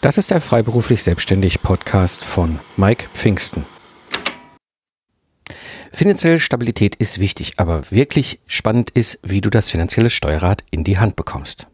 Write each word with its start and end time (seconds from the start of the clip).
Das 0.00 0.16
ist 0.16 0.30
der 0.30 0.40
Freiberuflich 0.40 1.02
Selbstständig 1.02 1.60
Podcast 1.60 2.24
von 2.24 2.58
Mike 2.78 3.08
Pfingsten. 3.12 3.66
Finanzielle 5.92 6.40
Stabilität 6.40 6.96
ist 6.96 7.20
wichtig, 7.20 7.54
aber 7.58 7.90
wirklich 7.90 8.40
spannend 8.46 8.88
ist, 8.90 9.18
wie 9.22 9.42
du 9.42 9.50
das 9.50 9.68
finanzielle 9.68 10.08
Steuerrad 10.08 10.64
in 10.70 10.84
die 10.84 10.98
Hand 10.98 11.16
bekommst. 11.16 11.69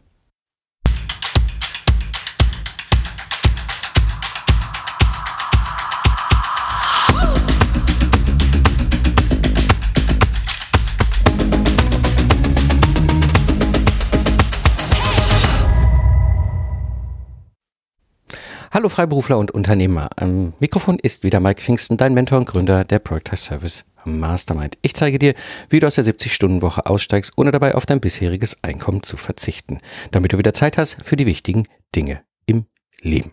Hallo 18.77 18.89
Freiberufler 18.89 19.39
und 19.39 19.49
Unternehmer. 19.49 20.09
Am 20.17 20.53
Mikrofon 20.59 20.99
ist 20.99 21.23
wieder 21.23 21.39
Mike 21.39 21.63
Pfingsten, 21.63 21.97
dein 21.97 22.13
Mentor 22.13 22.37
und 22.37 22.45
Gründer 22.45 22.83
der 22.83 22.99
Project 22.99 23.35
Service 23.35 23.85
Mastermind. 24.05 24.77
Ich 24.83 24.93
zeige 24.93 25.17
dir, 25.17 25.33
wie 25.71 25.79
du 25.79 25.87
aus 25.87 25.95
der 25.95 26.03
70-Stunden-Woche 26.03 26.85
aussteigst, 26.85 27.33
ohne 27.37 27.49
dabei 27.49 27.73
auf 27.73 27.87
dein 27.87 27.99
bisheriges 27.99 28.63
Einkommen 28.63 29.01
zu 29.01 29.17
verzichten, 29.17 29.79
damit 30.11 30.31
du 30.33 30.37
wieder 30.37 30.53
Zeit 30.53 30.77
hast 30.77 30.99
für 31.01 31.15
die 31.15 31.25
wichtigen 31.25 31.63
Dinge 31.95 32.21
im 32.45 32.67
Leben. 33.01 33.31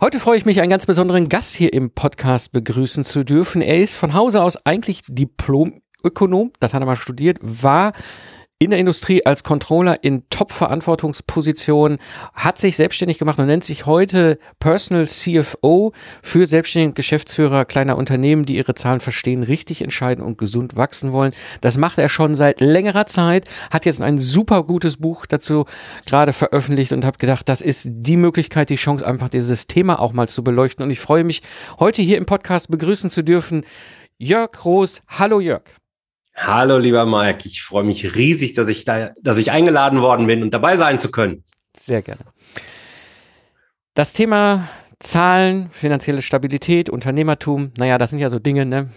Heute 0.00 0.18
freue 0.18 0.36
ich 0.36 0.46
mich, 0.46 0.60
einen 0.60 0.70
ganz 0.70 0.86
besonderen 0.86 1.28
Gast 1.28 1.54
hier 1.54 1.72
im 1.72 1.92
Podcast 1.92 2.50
begrüßen 2.50 3.04
zu 3.04 3.22
dürfen. 3.22 3.62
Er 3.62 3.78
ist 3.78 3.98
von 3.98 4.14
Hause 4.14 4.42
aus 4.42 4.66
eigentlich 4.66 5.04
Diplom-Ökonom, 5.06 6.50
das 6.58 6.74
hat 6.74 6.82
er 6.82 6.86
mal 6.86 6.96
studiert, 6.96 7.38
war 7.40 7.92
in 8.62 8.70
der 8.70 8.78
Industrie 8.78 9.26
als 9.26 9.42
Controller 9.42 10.04
in 10.04 10.22
Top-Verantwortungspositionen, 10.30 11.98
hat 12.32 12.58
sich 12.58 12.76
selbstständig 12.76 13.18
gemacht 13.18 13.40
und 13.40 13.46
nennt 13.46 13.64
sich 13.64 13.86
heute 13.86 14.38
Personal 14.60 15.08
CFO 15.08 15.92
für 16.22 16.46
selbstständige 16.46 16.94
Geschäftsführer 16.94 17.64
kleiner 17.64 17.96
Unternehmen, 17.96 18.44
die 18.44 18.56
ihre 18.56 18.76
Zahlen 18.76 19.00
verstehen, 19.00 19.42
richtig 19.42 19.82
entscheiden 19.82 20.24
und 20.24 20.38
gesund 20.38 20.76
wachsen 20.76 21.12
wollen. 21.12 21.32
Das 21.60 21.76
macht 21.76 21.98
er 21.98 22.08
schon 22.08 22.36
seit 22.36 22.60
längerer 22.60 23.06
Zeit, 23.06 23.46
hat 23.72 23.84
jetzt 23.84 24.00
ein 24.00 24.18
super 24.18 24.62
gutes 24.62 24.98
Buch 24.98 25.26
dazu 25.26 25.64
gerade 26.06 26.32
veröffentlicht 26.32 26.92
und 26.92 27.04
habe 27.04 27.18
gedacht, 27.18 27.48
das 27.48 27.62
ist 27.62 27.88
die 27.90 28.16
Möglichkeit, 28.16 28.70
die 28.70 28.76
Chance, 28.76 29.04
einfach 29.04 29.28
dieses 29.28 29.66
Thema 29.66 29.98
auch 29.98 30.12
mal 30.12 30.28
zu 30.28 30.44
beleuchten. 30.44 30.84
Und 30.84 30.92
ich 30.92 31.00
freue 31.00 31.24
mich, 31.24 31.42
heute 31.80 32.00
hier 32.00 32.16
im 32.16 32.26
Podcast 32.26 32.70
begrüßen 32.70 33.10
zu 33.10 33.24
dürfen, 33.24 33.64
Jörg 34.18 34.52
Groß. 34.52 35.02
Hallo 35.08 35.40
Jörg. 35.40 35.81
Hallo, 36.34 36.78
lieber 36.78 37.06
Mike. 37.06 37.46
Ich 37.46 37.62
freue 37.62 37.84
mich 37.84 38.14
riesig, 38.14 38.54
dass 38.54 38.68
ich 38.68 38.84
da, 38.84 39.10
dass 39.20 39.38
ich 39.38 39.50
eingeladen 39.50 40.00
worden 40.00 40.26
bin 40.26 40.42
und 40.42 40.52
dabei 40.54 40.76
sein 40.76 40.98
zu 40.98 41.10
können. 41.10 41.44
Sehr 41.76 42.02
gerne. 42.02 42.22
Das 43.94 44.12
Thema 44.14 44.68
Zahlen, 44.98 45.68
finanzielle 45.72 46.22
Stabilität, 46.22 46.88
Unternehmertum, 46.88 47.72
naja, 47.76 47.98
das 47.98 48.10
sind 48.10 48.20
ja 48.20 48.30
so 48.30 48.38
Dinge, 48.38 48.64
ne? 48.64 48.88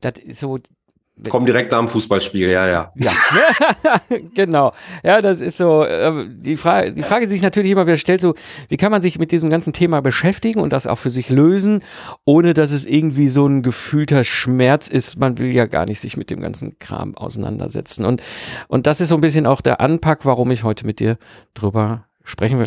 Das 0.00 0.14
ist 0.18 0.40
so 0.40 0.58
Komm 1.28 1.44
direkt 1.44 1.72
nach 1.72 1.78
dem 1.78 1.88
Fußballspiel, 1.88 2.48
ja, 2.48 2.66
ja. 2.66 2.92
Ja, 2.94 3.12
genau. 4.34 4.72
Ja, 5.02 5.20
das 5.20 5.40
ist 5.40 5.56
so. 5.56 5.84
Äh, 5.84 6.26
die, 6.30 6.56
Frage, 6.56 6.92
die 6.92 7.02
Frage, 7.02 7.26
die 7.26 7.32
sich 7.32 7.42
natürlich 7.42 7.72
immer 7.72 7.86
wieder 7.86 7.98
stellt, 7.98 8.20
so, 8.20 8.34
wie 8.68 8.76
kann 8.76 8.90
man 8.90 9.02
sich 9.02 9.18
mit 9.18 9.32
diesem 9.32 9.50
ganzen 9.50 9.72
Thema 9.72 10.00
beschäftigen 10.00 10.60
und 10.60 10.72
das 10.72 10.86
auch 10.86 10.98
für 10.98 11.10
sich 11.10 11.28
lösen, 11.28 11.82
ohne 12.24 12.54
dass 12.54 12.70
es 12.70 12.86
irgendwie 12.86 13.28
so 13.28 13.46
ein 13.46 13.62
gefühlter 13.62 14.24
Schmerz 14.24 14.88
ist. 14.88 15.18
Man 15.18 15.38
will 15.38 15.54
ja 15.54 15.66
gar 15.66 15.86
nicht 15.86 16.00
sich 16.00 16.16
mit 16.16 16.30
dem 16.30 16.40
ganzen 16.40 16.78
Kram 16.78 17.16
auseinandersetzen. 17.16 18.04
Und, 18.04 18.22
und 18.68 18.86
das 18.86 19.00
ist 19.00 19.08
so 19.08 19.16
ein 19.16 19.20
bisschen 19.20 19.46
auch 19.46 19.60
der 19.60 19.80
Anpack, 19.80 20.24
warum 20.24 20.50
ich 20.50 20.64
heute 20.64 20.86
mit 20.86 21.00
dir 21.00 21.18
drüber 21.54 22.06
sprechen 22.30 22.58
wir. 22.58 22.66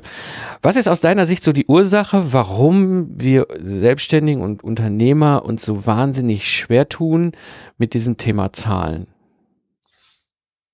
Was 0.62 0.76
ist 0.76 0.88
aus 0.88 1.02
deiner 1.02 1.26
Sicht 1.26 1.44
so 1.44 1.52
die 1.52 1.66
Ursache, 1.66 2.34
warum 2.34 3.08
wir 3.10 3.48
Selbstständigen 3.60 4.42
und 4.42 4.64
Unternehmer 4.64 5.44
uns 5.46 5.66
so 5.66 5.86
wahnsinnig 5.86 6.50
schwer 6.50 6.90
tun 6.90 7.32
mit 7.78 7.94
diesem 7.94 8.18
Thema 8.18 8.54
Zahlen? 8.54 9.08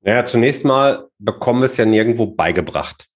Naja, 0.02 0.26
zunächst 0.26 0.64
mal 0.64 1.08
bekommen 1.20 1.62
wir 1.62 1.66
es 1.66 1.78
ja 1.78 1.86
nirgendwo 1.86 2.26
beigebracht. 2.26 3.08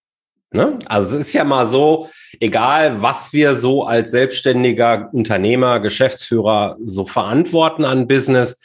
Ne? 0.52 0.78
Also 0.86 1.18
es 1.18 1.28
ist 1.28 1.34
ja 1.34 1.44
mal 1.44 1.66
so, 1.66 2.10
egal 2.40 3.02
was 3.02 3.34
wir 3.34 3.56
so 3.56 3.86
als 3.86 4.12
selbstständiger 4.12 5.10
Unternehmer, 5.12 5.80
Geschäftsführer 5.80 6.76
so 6.80 7.06
verantworten 7.06 7.86
an 7.86 8.08
Business, 8.08 8.62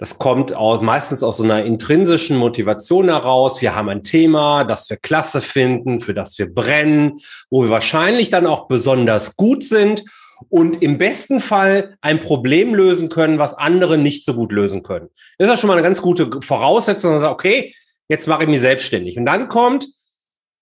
das 0.00 0.18
kommt 0.18 0.54
auch 0.54 0.80
meistens 0.80 1.22
aus 1.22 1.36
so 1.36 1.44
einer 1.44 1.62
intrinsischen 1.66 2.38
Motivation 2.38 3.10
heraus. 3.10 3.60
Wir 3.60 3.74
haben 3.76 3.90
ein 3.90 4.02
Thema, 4.02 4.64
das 4.64 4.88
wir 4.88 4.96
klasse 4.96 5.42
finden, 5.42 6.00
für 6.00 6.14
das 6.14 6.38
wir 6.38 6.52
brennen, 6.52 7.18
wo 7.50 7.64
wir 7.64 7.68
wahrscheinlich 7.68 8.30
dann 8.30 8.46
auch 8.46 8.66
besonders 8.66 9.36
gut 9.36 9.62
sind 9.62 10.04
und 10.48 10.82
im 10.82 10.96
besten 10.96 11.38
Fall 11.38 11.98
ein 12.00 12.18
Problem 12.18 12.74
lösen 12.74 13.10
können, 13.10 13.38
was 13.38 13.52
andere 13.52 13.98
nicht 13.98 14.24
so 14.24 14.32
gut 14.32 14.52
lösen 14.52 14.82
können. 14.82 15.10
Das 15.36 15.48
ist 15.48 15.52
ja 15.52 15.58
schon 15.58 15.68
mal 15.68 15.74
eine 15.74 15.82
ganz 15.82 16.00
gute 16.00 16.30
Voraussetzung. 16.40 17.10
Man 17.10 17.20
sagt, 17.20 17.34
okay, 17.34 17.74
jetzt 18.08 18.26
mache 18.26 18.44
ich 18.44 18.48
mich 18.48 18.60
selbstständig. 18.60 19.18
Und 19.18 19.26
dann 19.26 19.50
kommt 19.50 19.86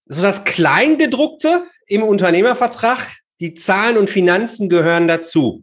so 0.06 0.20
das 0.20 0.42
Kleingedruckte 0.42 1.62
im 1.86 2.02
Unternehmervertrag. 2.02 3.18
Die 3.40 3.54
Zahlen 3.54 3.98
und 3.98 4.10
Finanzen 4.10 4.68
gehören 4.68 5.06
dazu. 5.06 5.62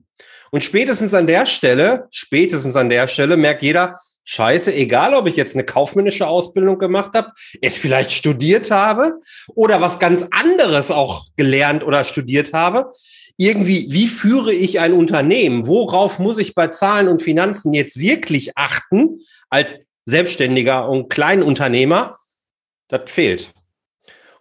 Und 0.52 0.64
spätestens 0.64 1.14
an 1.14 1.28
der 1.28 1.46
Stelle, 1.46 2.08
spätestens 2.12 2.76
an 2.76 2.90
der 2.90 3.08
Stelle 3.08 3.38
merkt 3.38 3.62
jeder, 3.62 3.98
Scheiße, 4.26 4.74
egal 4.74 5.14
ob 5.14 5.28
ich 5.28 5.36
jetzt 5.36 5.56
eine 5.56 5.64
kaufmännische 5.64 6.28
Ausbildung 6.28 6.80
gemacht 6.80 7.12
habe, 7.14 7.32
es 7.62 7.78
vielleicht 7.78 8.12
studiert 8.12 8.72
habe 8.72 9.20
oder 9.54 9.82
was 9.82 10.00
ganz 10.00 10.26
anderes 10.32 10.90
auch 10.90 11.28
gelernt 11.38 11.84
oder 11.84 12.04
studiert 12.04 12.52
habe. 12.52 12.92
Irgendwie, 13.38 13.88
wie 13.92 14.08
führe 14.08 14.52
ich 14.52 14.80
ein 14.80 14.94
Unternehmen? 14.94 15.68
Worauf 15.68 16.18
muss 16.18 16.40
ich 16.40 16.56
bei 16.56 16.70
Zahlen 16.70 17.08
und 17.08 17.22
Finanzen 17.22 17.74
jetzt 17.74 18.00
wirklich 18.00 18.58
achten 18.58 19.20
als 19.50 19.78
Selbstständiger 20.06 20.90
und 20.90 21.10
Kleinunternehmer? 21.10 22.18
Das 22.88 23.12
fehlt. 23.12 23.54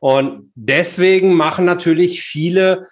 Und 0.00 0.50
deswegen 0.54 1.34
machen 1.34 1.64
natürlich 1.64 2.22
viele, 2.22 2.88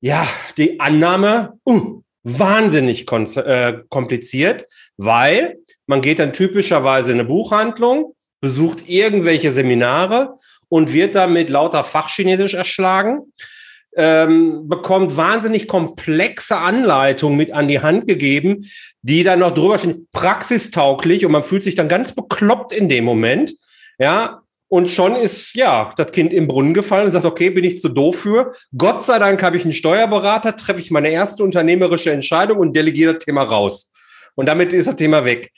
ja, 0.00 0.26
die 0.56 0.80
Annahme, 0.80 1.58
uh, 1.66 2.02
wahnsinnig 2.24 3.06
äh, 3.10 3.74
kompliziert, 3.88 4.66
weil 4.96 5.58
man 5.86 6.00
geht 6.00 6.18
dann 6.18 6.32
typischerweise 6.32 7.12
in 7.12 7.20
eine 7.20 7.28
Buchhandlung, 7.28 8.14
besucht 8.40 8.88
irgendwelche 8.88 9.50
Seminare 9.50 10.36
und 10.68 10.92
wird 10.92 11.14
dann 11.14 11.32
mit 11.32 11.50
lauter 11.50 11.84
Fachchinesisch 11.84 12.54
erschlagen, 12.54 13.32
ähm, 13.96 14.68
bekommt 14.68 15.16
wahnsinnig 15.16 15.68
komplexe 15.68 16.56
Anleitungen 16.56 17.36
mit 17.36 17.52
an 17.52 17.68
die 17.68 17.80
Hand 17.80 18.06
gegeben, 18.06 18.66
die 19.02 19.22
dann 19.22 19.40
noch 19.40 19.52
drüber 19.52 19.78
stehen, 19.78 20.08
praxistauglich 20.12 21.26
und 21.26 21.32
man 21.32 21.44
fühlt 21.44 21.64
sich 21.64 21.74
dann 21.74 21.88
ganz 21.88 22.14
bekloppt 22.14 22.72
in 22.72 22.88
dem 22.88 23.04
Moment. 23.04 23.54
Ja, 23.98 24.42
und 24.72 24.88
schon 24.88 25.16
ist, 25.16 25.54
ja, 25.54 25.92
das 25.98 26.12
Kind 26.12 26.32
im 26.32 26.48
Brunnen 26.48 26.72
gefallen 26.72 27.04
und 27.04 27.12
sagt, 27.12 27.26
okay, 27.26 27.50
bin 27.50 27.62
ich 27.62 27.78
zu 27.78 27.90
doof 27.90 28.20
für. 28.20 28.52
Gott 28.74 29.02
sei 29.02 29.18
Dank 29.18 29.42
habe 29.42 29.58
ich 29.58 29.64
einen 29.64 29.74
Steuerberater, 29.74 30.56
treffe 30.56 30.80
ich 30.80 30.90
meine 30.90 31.10
erste 31.10 31.44
unternehmerische 31.44 32.10
Entscheidung 32.10 32.56
und 32.56 32.74
delegiere 32.74 33.12
das 33.12 33.22
Thema 33.22 33.42
raus. 33.42 33.92
Und 34.34 34.48
damit 34.48 34.72
ist 34.72 34.88
das 34.88 34.96
Thema 34.96 35.26
weg. 35.26 35.52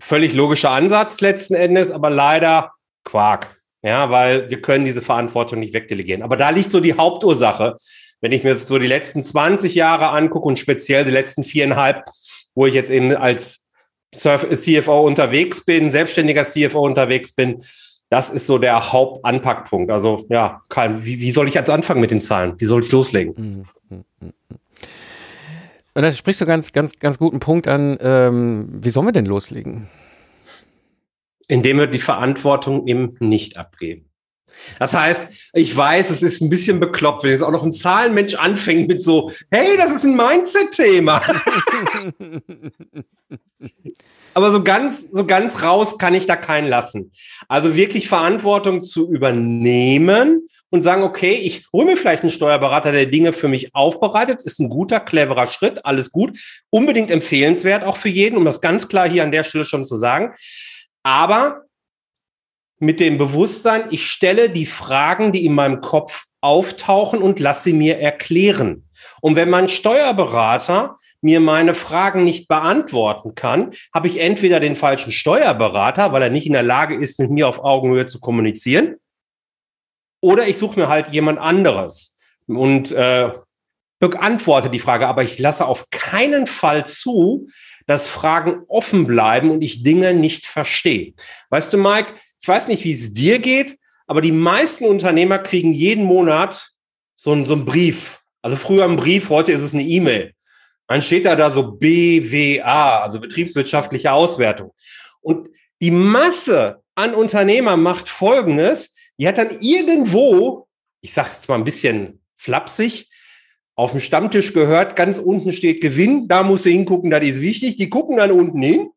Völlig 0.00 0.32
logischer 0.32 0.70
Ansatz 0.70 1.20
letzten 1.20 1.56
Endes, 1.56 1.90
aber 1.90 2.08
leider 2.08 2.70
Quark. 3.02 3.60
Ja, 3.82 4.12
weil 4.12 4.48
wir 4.48 4.62
können 4.62 4.84
diese 4.84 5.02
Verantwortung 5.02 5.58
nicht 5.58 5.74
wegdelegieren. 5.74 6.22
Aber 6.22 6.36
da 6.36 6.50
liegt 6.50 6.70
so 6.70 6.78
die 6.78 6.94
Hauptursache. 6.94 7.76
Wenn 8.20 8.30
ich 8.30 8.44
mir 8.44 8.56
so 8.56 8.78
die 8.78 8.86
letzten 8.86 9.24
20 9.24 9.74
Jahre 9.74 10.10
angucke 10.10 10.46
und 10.46 10.60
speziell 10.60 11.04
die 11.04 11.10
letzten 11.10 11.42
viereinhalb, 11.42 12.04
wo 12.54 12.66
ich 12.66 12.74
jetzt 12.74 12.92
eben 12.92 13.16
als 13.16 13.66
CFO 14.14 15.00
unterwegs 15.00 15.64
bin, 15.64 15.90
selbstständiger 15.90 16.44
CFO 16.44 16.86
unterwegs 16.86 17.32
bin, 17.32 17.64
das 18.08 18.30
ist 18.30 18.46
so 18.46 18.58
der 18.58 18.92
Hauptanpackpunkt. 18.92 19.90
Also 19.90 20.26
ja, 20.28 20.62
Karl, 20.68 21.04
wie, 21.04 21.20
wie 21.20 21.32
soll 21.32 21.48
ich 21.48 21.54
jetzt 21.54 21.70
anfangen 21.70 22.00
mit 22.00 22.10
den 22.10 22.20
Zahlen? 22.20 22.54
Wie 22.58 22.64
soll 22.64 22.82
ich 22.82 22.92
loslegen? 22.92 23.34
Mhm, 23.36 23.64
mhm, 23.96 24.04
mhm. 24.20 24.32
Und 25.94 26.02
da 26.02 26.12
sprichst 26.12 26.40
du 26.42 26.46
ganz, 26.46 26.72
ganz, 26.72 26.98
ganz 26.98 27.18
guten 27.18 27.40
Punkt 27.40 27.68
an. 27.68 27.96
Ähm, 28.00 28.68
wie 28.70 28.90
sollen 28.90 29.06
wir 29.06 29.12
denn 29.12 29.26
loslegen? 29.26 29.88
Indem 31.48 31.78
wir 31.78 31.86
die 31.86 31.98
Verantwortung 31.98 32.86
eben 32.86 33.16
nicht 33.18 33.56
abgeben. 33.56 34.05
Das 34.78 34.94
heißt, 34.94 35.28
ich 35.52 35.76
weiß, 35.76 36.10
es 36.10 36.22
ist 36.22 36.40
ein 36.40 36.50
bisschen 36.50 36.80
bekloppt, 36.80 37.24
wenn 37.24 37.30
jetzt 37.30 37.42
auch 37.42 37.50
noch 37.50 37.62
ein 37.62 37.72
Zahlenmensch 37.72 38.34
anfängt 38.34 38.88
mit 38.88 39.02
so, 39.02 39.30
hey, 39.50 39.76
das 39.76 39.94
ist 39.94 40.04
ein 40.04 40.16
Mindset-Thema. 40.16 41.22
Aber 44.34 44.52
so 44.52 44.62
ganz, 44.62 45.10
so 45.10 45.24
ganz 45.26 45.62
raus 45.62 45.96
kann 45.96 46.14
ich 46.14 46.26
da 46.26 46.36
keinen 46.36 46.68
lassen. 46.68 47.10
Also 47.48 47.74
wirklich 47.74 48.08
Verantwortung 48.08 48.84
zu 48.84 49.10
übernehmen 49.10 50.46
und 50.70 50.82
sagen, 50.82 51.04
okay, 51.04 51.32
ich 51.32 51.66
hole 51.72 51.86
mir 51.86 51.96
vielleicht 51.96 52.22
einen 52.22 52.30
Steuerberater, 52.30 52.92
der 52.92 53.06
Dinge 53.06 53.32
für 53.32 53.48
mich 53.48 53.74
aufbereitet, 53.74 54.42
ist 54.42 54.60
ein 54.60 54.68
guter, 54.68 55.00
cleverer 55.00 55.50
Schritt, 55.50 55.86
alles 55.86 56.12
gut. 56.12 56.38
Unbedingt 56.70 57.10
empfehlenswert 57.10 57.84
auch 57.84 57.96
für 57.96 58.10
jeden, 58.10 58.36
um 58.36 58.44
das 58.44 58.60
ganz 58.60 58.88
klar 58.88 59.08
hier 59.08 59.22
an 59.22 59.32
der 59.32 59.44
Stelle 59.44 59.64
schon 59.64 59.84
zu 59.84 59.96
sagen. 59.96 60.34
Aber 61.02 61.65
mit 62.78 63.00
dem 63.00 63.18
Bewusstsein, 63.18 63.84
ich 63.90 64.06
stelle 64.06 64.50
die 64.50 64.66
Fragen, 64.66 65.32
die 65.32 65.44
in 65.44 65.54
meinem 65.54 65.80
Kopf 65.80 66.24
auftauchen 66.40 67.22
und 67.22 67.40
lass 67.40 67.64
sie 67.64 67.72
mir 67.72 67.98
erklären. 67.98 68.88
Und 69.20 69.36
wenn 69.36 69.50
mein 69.50 69.68
Steuerberater 69.68 70.96
mir 71.22 71.40
meine 71.40 71.74
Fragen 71.74 72.24
nicht 72.24 72.48
beantworten 72.48 73.34
kann, 73.34 73.72
habe 73.94 74.08
ich 74.08 74.20
entweder 74.20 74.60
den 74.60 74.76
falschen 74.76 75.12
Steuerberater, 75.12 76.12
weil 76.12 76.22
er 76.22 76.30
nicht 76.30 76.46
in 76.46 76.52
der 76.52 76.62
Lage 76.62 76.94
ist, 76.94 77.18
mit 77.18 77.30
mir 77.30 77.48
auf 77.48 77.64
Augenhöhe 77.64 78.06
zu 78.06 78.20
kommunizieren, 78.20 78.96
oder 80.20 80.46
ich 80.46 80.58
suche 80.58 80.80
mir 80.80 80.88
halt 80.88 81.08
jemand 81.08 81.38
anderes 81.38 82.14
und 82.46 82.90
äh, 82.92 83.30
beantworte 83.98 84.70
die 84.70 84.78
Frage. 84.78 85.06
Aber 85.06 85.22
ich 85.22 85.38
lasse 85.38 85.66
auf 85.66 85.88
keinen 85.90 86.46
Fall 86.46 86.86
zu, 86.86 87.48
dass 87.86 88.08
Fragen 88.08 88.62
offen 88.68 89.06
bleiben 89.06 89.50
und 89.50 89.62
ich 89.62 89.82
Dinge 89.82 90.14
nicht 90.14 90.46
verstehe. 90.46 91.14
Weißt 91.50 91.72
du, 91.72 91.78
Mike, 91.78 92.12
ich 92.40 92.48
weiß 92.48 92.68
nicht, 92.68 92.84
wie 92.84 92.92
es 92.92 93.12
dir 93.12 93.38
geht, 93.38 93.78
aber 94.06 94.20
die 94.20 94.32
meisten 94.32 94.84
Unternehmer 94.84 95.38
kriegen 95.38 95.72
jeden 95.72 96.04
Monat 96.04 96.70
so, 97.16 97.32
ein, 97.32 97.46
so 97.46 97.54
einen 97.54 97.64
Brief. 97.64 98.20
Also 98.42 98.56
früher 98.56 98.84
ein 98.84 98.96
Brief, 98.96 99.30
heute 99.30 99.52
ist 99.52 99.62
es 99.62 99.74
eine 99.74 99.82
E-Mail. 99.82 100.32
Dann 100.86 101.02
steht 101.02 101.24
da 101.24 101.34
da 101.34 101.50
so 101.50 101.72
BWA, 101.72 103.00
also 103.00 103.18
betriebswirtschaftliche 103.18 104.12
Auswertung. 104.12 104.72
Und 105.20 105.48
die 105.80 105.90
Masse 105.90 106.82
an 106.94 107.14
Unternehmern 107.14 107.82
macht 107.82 108.08
Folgendes. 108.08 108.94
Die 109.18 109.26
hat 109.26 109.38
dann 109.38 109.50
irgendwo, 109.60 110.68
ich 111.00 111.12
sage 111.12 111.30
es 111.32 111.48
mal 111.48 111.56
ein 111.56 111.64
bisschen 111.64 112.20
flapsig, 112.36 113.08
auf 113.74 113.90
dem 113.90 114.00
Stammtisch 114.00 114.52
gehört, 114.52 114.96
ganz 114.96 115.18
unten 115.18 115.52
steht 115.52 115.82
Gewinn, 115.82 116.28
da 116.28 116.42
musst 116.42 116.64
du 116.64 116.70
hingucken, 116.70 117.10
das 117.10 117.24
ist 117.26 117.42
wichtig. 117.42 117.76
Die 117.76 117.90
gucken 117.90 118.16
dann 118.16 118.30
unten 118.30 118.62
hin 118.62 118.90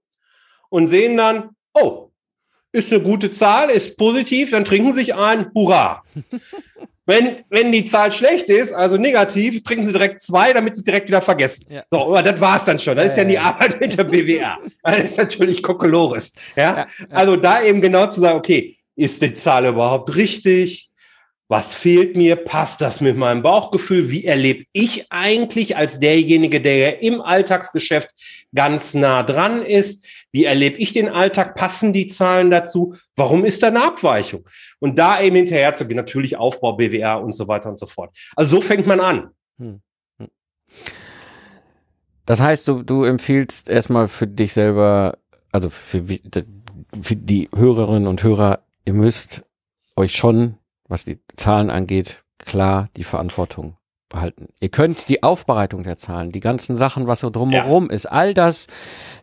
und 0.69 0.88
sehen 0.88 1.18
dann, 1.18 1.50
oh, 1.74 2.09
ist 2.71 2.94
eine 2.94 3.01
gute 3.01 3.31
Zahl, 3.31 3.69
ist 3.69 3.98
positiv, 3.98 4.51
dann 4.51 4.66
trinken 4.66 4.94
sich 4.94 5.16
ein, 5.16 5.51
hurra. 5.54 6.04
wenn, 7.06 7.38
wenn 7.50 7.71
die 7.71 7.83
Zahl 7.83 8.12
schlecht 8.12 8.50
ist, 8.50 8.71
also 8.71 8.98
negativ, 8.98 9.63
trinken 9.63 9.88
sie 9.88 9.94
direkt 9.94 10.21
zwei, 10.21 10.54
damit 10.54 10.75
sie 10.75 10.83
direkt 10.83 11.07
wieder 11.07 11.21
vergessen. 11.21 11.66
Ja. 11.69 11.83
So, 11.89 12.01
aber 12.01 12.21
das 12.21 12.39
war's 12.39 12.66
dann 12.66 12.80
schon. 12.80 12.95
Das 12.95 13.06
ja, 13.06 13.12
ist 13.12 13.18
ja, 13.18 13.24
ja 13.24 13.30
die 13.30 13.39
Arbeit 13.39 13.81
mit 13.81 13.98
der 13.98 14.04
BWR. 14.04 14.60
Das 14.83 15.04
ist 15.04 15.18
natürlich 15.18 15.63
Kokolores. 15.63 16.33
Ja? 16.56 16.86
Also 17.10 17.36
da 17.36 17.63
eben 17.63 17.81
genau 17.81 18.07
zu 18.07 18.21
sagen, 18.21 18.38
okay, 18.38 18.77
ist 18.95 19.22
die 19.22 19.33
Zahl 19.33 19.65
überhaupt 19.65 20.15
richtig? 20.15 20.89
was 21.50 21.74
fehlt 21.74 22.15
mir, 22.15 22.36
passt 22.36 22.80
das 22.80 23.01
mit 23.01 23.18
meinem 23.18 23.42
Bauchgefühl, 23.42 24.12
wie 24.12 24.24
erlebe 24.24 24.65
ich 24.72 25.12
eigentlich 25.12 25.75
als 25.75 26.00
derjenige, 26.00 26.62
der 26.62 26.77
ja 26.77 26.89
im 26.89 27.22
Alltagsgeschäft 27.22 28.10
ganz 28.54 28.94
nah 28.94 29.24
dran 29.24 29.63
ist, 29.63 30.06
wie 30.31 30.46
erlebe 30.46 30.78
ich 30.78 30.94
den 30.94 31.10
Alltag, 31.10 31.56
passen 31.56 31.94
die 31.94 32.08
Zahlen 32.08 32.52
dazu, 32.52 32.96
warum 33.16 33.46
ist 33.46 33.64
da 33.64 33.68
eine 33.68 33.84
Abweichung? 33.84 34.48
Und 34.80 34.98
da 34.98 35.22
eben 35.22 35.36
hinterher 35.36 35.74
zu 35.74 35.88
gehen, 35.88 35.98
natürlich 35.98 36.38
Aufbau, 36.38 36.74
BWR 36.74 37.22
und 37.22 37.34
so 37.34 37.48
weiter 37.48 37.70
und 37.70 37.80
so 37.80 37.86
fort. 37.86 38.16
Also 38.36 38.58
so 38.58 38.62
fängt 38.62 38.88
man 38.88 39.00
an. 39.00 39.30
Hm. 39.58 39.81
Hm. 40.20 40.28
Das 42.26 42.42
heißt, 42.42 42.68
du, 42.68 42.84
du 42.84 43.04
empfiehlst 43.04 43.70
erstmal 43.70 44.08
für 44.08 44.28
dich 44.28 44.54
selber, 44.54 45.18
also 45.52 45.70
für, 45.70 46.04
für 47.02 47.16
die 47.16 47.50
Hörerinnen 47.56 48.08
und 48.08 48.24
Hörer, 48.24 48.64
ihr 48.86 48.94
müsst 48.94 49.44
euch 49.96 50.16
schon 50.16 50.60
was 50.90 51.06
die 51.06 51.20
Zahlen 51.38 51.70
angeht, 51.70 52.25
klar 52.40 52.90
die 52.98 53.06
Verantwortung 53.06 53.78
behalten. 54.10 54.50
Ihr 54.60 54.70
könnt 54.70 55.08
die 55.08 55.24
Aufbereitung 55.24 55.84
der 55.84 55.98
Zahlen, 55.98 56.32
die 56.32 56.40
ganzen 56.40 56.76
Sachen, 56.76 57.08
was 57.08 57.22
so 57.22 57.30
drumherum 57.30 57.88
ja. 57.90 57.96
ist, 57.96 58.06
all 58.08 58.34
das, 58.34 58.68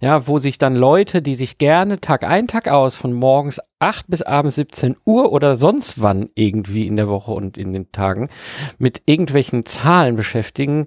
ja, 0.00 0.26
wo 0.26 0.38
sich 0.38 0.58
dann 0.58 0.74
Leute, 0.74 1.22
die 1.22 1.34
sich 1.34 1.58
gerne 1.58 2.00
Tag 2.00 2.24
ein, 2.24 2.46
Tag 2.48 2.68
aus 2.68 2.96
von 2.96 3.12
morgens 3.12 3.60
acht 3.78 4.06
bis 4.08 4.22
abends 4.22 4.56
17 4.56 4.96
Uhr 5.04 5.32
oder 5.32 5.56
sonst 5.56 6.00
wann 6.00 6.30
irgendwie 6.34 6.86
in 6.86 6.96
der 6.96 7.08
Woche 7.08 7.32
und 7.32 7.58
in 7.58 7.72
den 7.72 7.92
Tagen 7.92 8.28
mit 8.78 9.02
irgendwelchen 9.06 9.66
Zahlen 9.66 10.16
beschäftigen, 10.16 10.86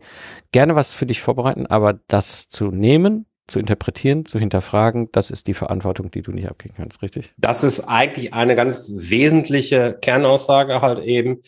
gerne 0.51 0.75
was 0.75 0.94
für 0.94 1.06
dich 1.06 1.22
vorbereiten, 1.22 1.68
aber 1.68 2.00
das 2.07 2.50
zu 2.50 2.68
nehmen, 2.72 3.25
zu 3.48 3.60
interpretieren, 3.60 4.25
zu 4.25 4.40
hinterfragen, 4.40 5.10
das 5.12 5.31
ist 5.31 5.48
die 5.48 5.54
Verantwortung, 5.54 6.12
die 6.12 6.22
du 6.22 6.31
nicht 6.31 6.50
abgeben 6.50 6.75
kannst, 6.78 7.01
richtig? 7.01 7.34
Das 7.38 7.63
ist 7.63 7.81
eigentlich 7.81 8.34
eine 8.34 8.56
ganz 8.56 8.92
wesentliche 8.96 9.98
Kernaussage 10.01 10.81
halt 10.81 11.00
eben, 11.00 11.42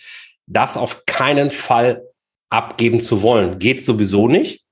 das 0.48 0.78
auf 0.78 1.06
keinen 1.06 1.52
Fall 1.52 2.04
abgeben 2.52 3.02
zu 3.02 3.24
wollen. 3.24 3.58
Geht 3.58 3.84
sowieso 3.84 4.28
nicht. 4.28 4.64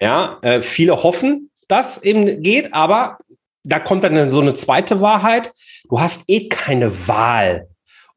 Ja, 0.00 0.38
äh, 0.42 0.60
viele 0.60 1.02
hoffen, 1.02 1.50
dass 1.68 2.02
eben 2.02 2.42
geht, 2.42 2.74
aber 2.74 3.18
da 3.64 3.80
kommt 3.80 4.04
dann 4.04 4.30
so 4.30 4.40
eine 4.40 4.54
zweite 4.54 5.00
Wahrheit. 5.00 5.52
Du 5.88 6.00
hast 6.00 6.24
eh 6.28 6.48
keine 6.48 7.08
Wahl, 7.08 7.68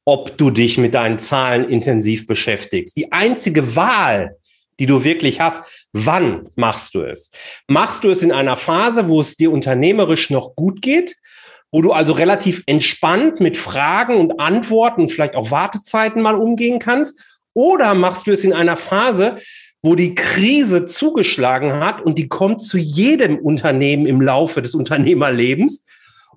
ob 0.04 0.38
du 0.38 0.50
dich 0.52 0.78
mit 0.78 0.94
deinen 0.94 1.20
Zahlen 1.20 1.70
intensiv 1.70 2.28
beschäftigst. 2.28 2.98
Die 2.98 3.12
einzige 3.12 3.76
Wahl, 3.76 4.32
die 4.80 4.86
du 4.86 5.04
wirklich 5.04 5.40
hast. 5.40 5.88
Wann 5.92 6.50
machst 6.56 6.94
du 6.94 7.02
es? 7.02 7.32
Machst 7.68 8.04
du 8.04 8.10
es 8.10 8.22
in 8.22 8.32
einer 8.32 8.58
Phase, 8.58 9.10
wo 9.10 9.22
es 9.22 9.36
dir 9.36 9.52
unternehmerisch 9.52 10.30
noch 10.30 10.56
gut 10.56 10.82
geht, 10.82 11.16
wo 11.72 11.82
du 11.82 11.92
also 11.92 12.14
relativ 12.14 12.64
entspannt 12.66 13.40
mit 13.40 13.58
Fragen 13.58 14.16
und 14.18 14.40
Antworten, 14.40 15.10
vielleicht 15.10 15.36
auch 15.36 15.52
Wartezeiten 15.52 16.22
mal 16.22 16.36
umgehen 16.36 16.80
kannst? 16.80 17.20
Oder 17.54 17.94
machst 17.94 18.28
du 18.28 18.32
es 18.32 18.44
in 18.44 18.54
einer 18.54 18.78
Phase, 18.78 19.38
wo 19.82 19.96
die 19.96 20.16
Krise 20.16 20.86
zugeschlagen 20.86 21.74
hat 21.74 22.02
und 22.02 22.18
die 22.18 22.28
kommt 22.28 22.62
zu 22.62 22.78
jedem 22.78 23.38
Unternehmen 23.38 24.06
im 24.06 24.22
Laufe 24.22 24.62
des 24.62 24.76
Unternehmerlebens? 24.76 25.86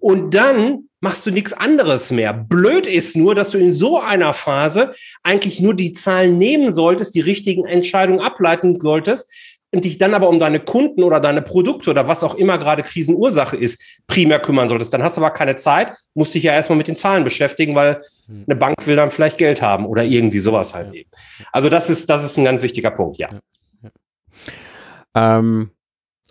Und 0.00 0.34
dann 0.34 0.88
machst 1.00 1.26
du 1.26 1.30
nichts 1.30 1.52
anderes 1.52 2.10
mehr. 2.10 2.32
Blöd 2.32 2.86
ist 2.86 3.16
nur, 3.16 3.34
dass 3.34 3.50
du 3.50 3.58
in 3.58 3.72
so 3.72 4.00
einer 4.00 4.32
Phase 4.32 4.94
eigentlich 5.22 5.60
nur 5.60 5.74
die 5.74 5.92
Zahlen 5.92 6.38
nehmen 6.38 6.72
solltest, 6.72 7.14
die 7.14 7.20
richtigen 7.20 7.66
Entscheidungen 7.66 8.20
ableiten 8.20 8.80
solltest 8.80 9.28
und 9.74 9.84
dich 9.84 9.98
dann 9.98 10.14
aber 10.14 10.28
um 10.28 10.38
deine 10.38 10.60
Kunden 10.60 11.02
oder 11.02 11.18
deine 11.18 11.40
Produkte 11.40 11.90
oder 11.90 12.06
was 12.06 12.22
auch 12.22 12.34
immer 12.34 12.58
gerade 12.58 12.82
Krisenursache 12.82 13.56
ist, 13.56 13.80
primär 14.06 14.38
kümmern 14.38 14.68
solltest. 14.68 14.92
Dann 14.92 15.02
hast 15.02 15.16
du 15.16 15.22
aber 15.22 15.30
keine 15.30 15.56
Zeit, 15.56 15.94
musst 16.14 16.34
dich 16.34 16.42
ja 16.42 16.52
erstmal 16.52 16.76
mit 16.76 16.88
den 16.88 16.96
Zahlen 16.96 17.24
beschäftigen, 17.24 17.74
weil 17.74 18.02
hm. 18.26 18.44
eine 18.46 18.56
Bank 18.56 18.86
will 18.86 18.96
dann 18.96 19.10
vielleicht 19.10 19.38
Geld 19.38 19.62
haben 19.62 19.86
oder 19.86 20.04
irgendwie 20.04 20.40
sowas 20.40 20.74
halt 20.74 20.92
eben. 20.94 21.10
Also 21.52 21.70
das 21.70 21.88
ist, 21.88 22.10
das 22.10 22.22
ist 22.24 22.36
ein 22.36 22.44
ganz 22.44 22.62
wichtiger 22.62 22.90
Punkt, 22.90 23.16
ja. 23.16 23.28
ja, 23.30 23.90
ja. 25.14 25.38
Ähm, 25.38 25.70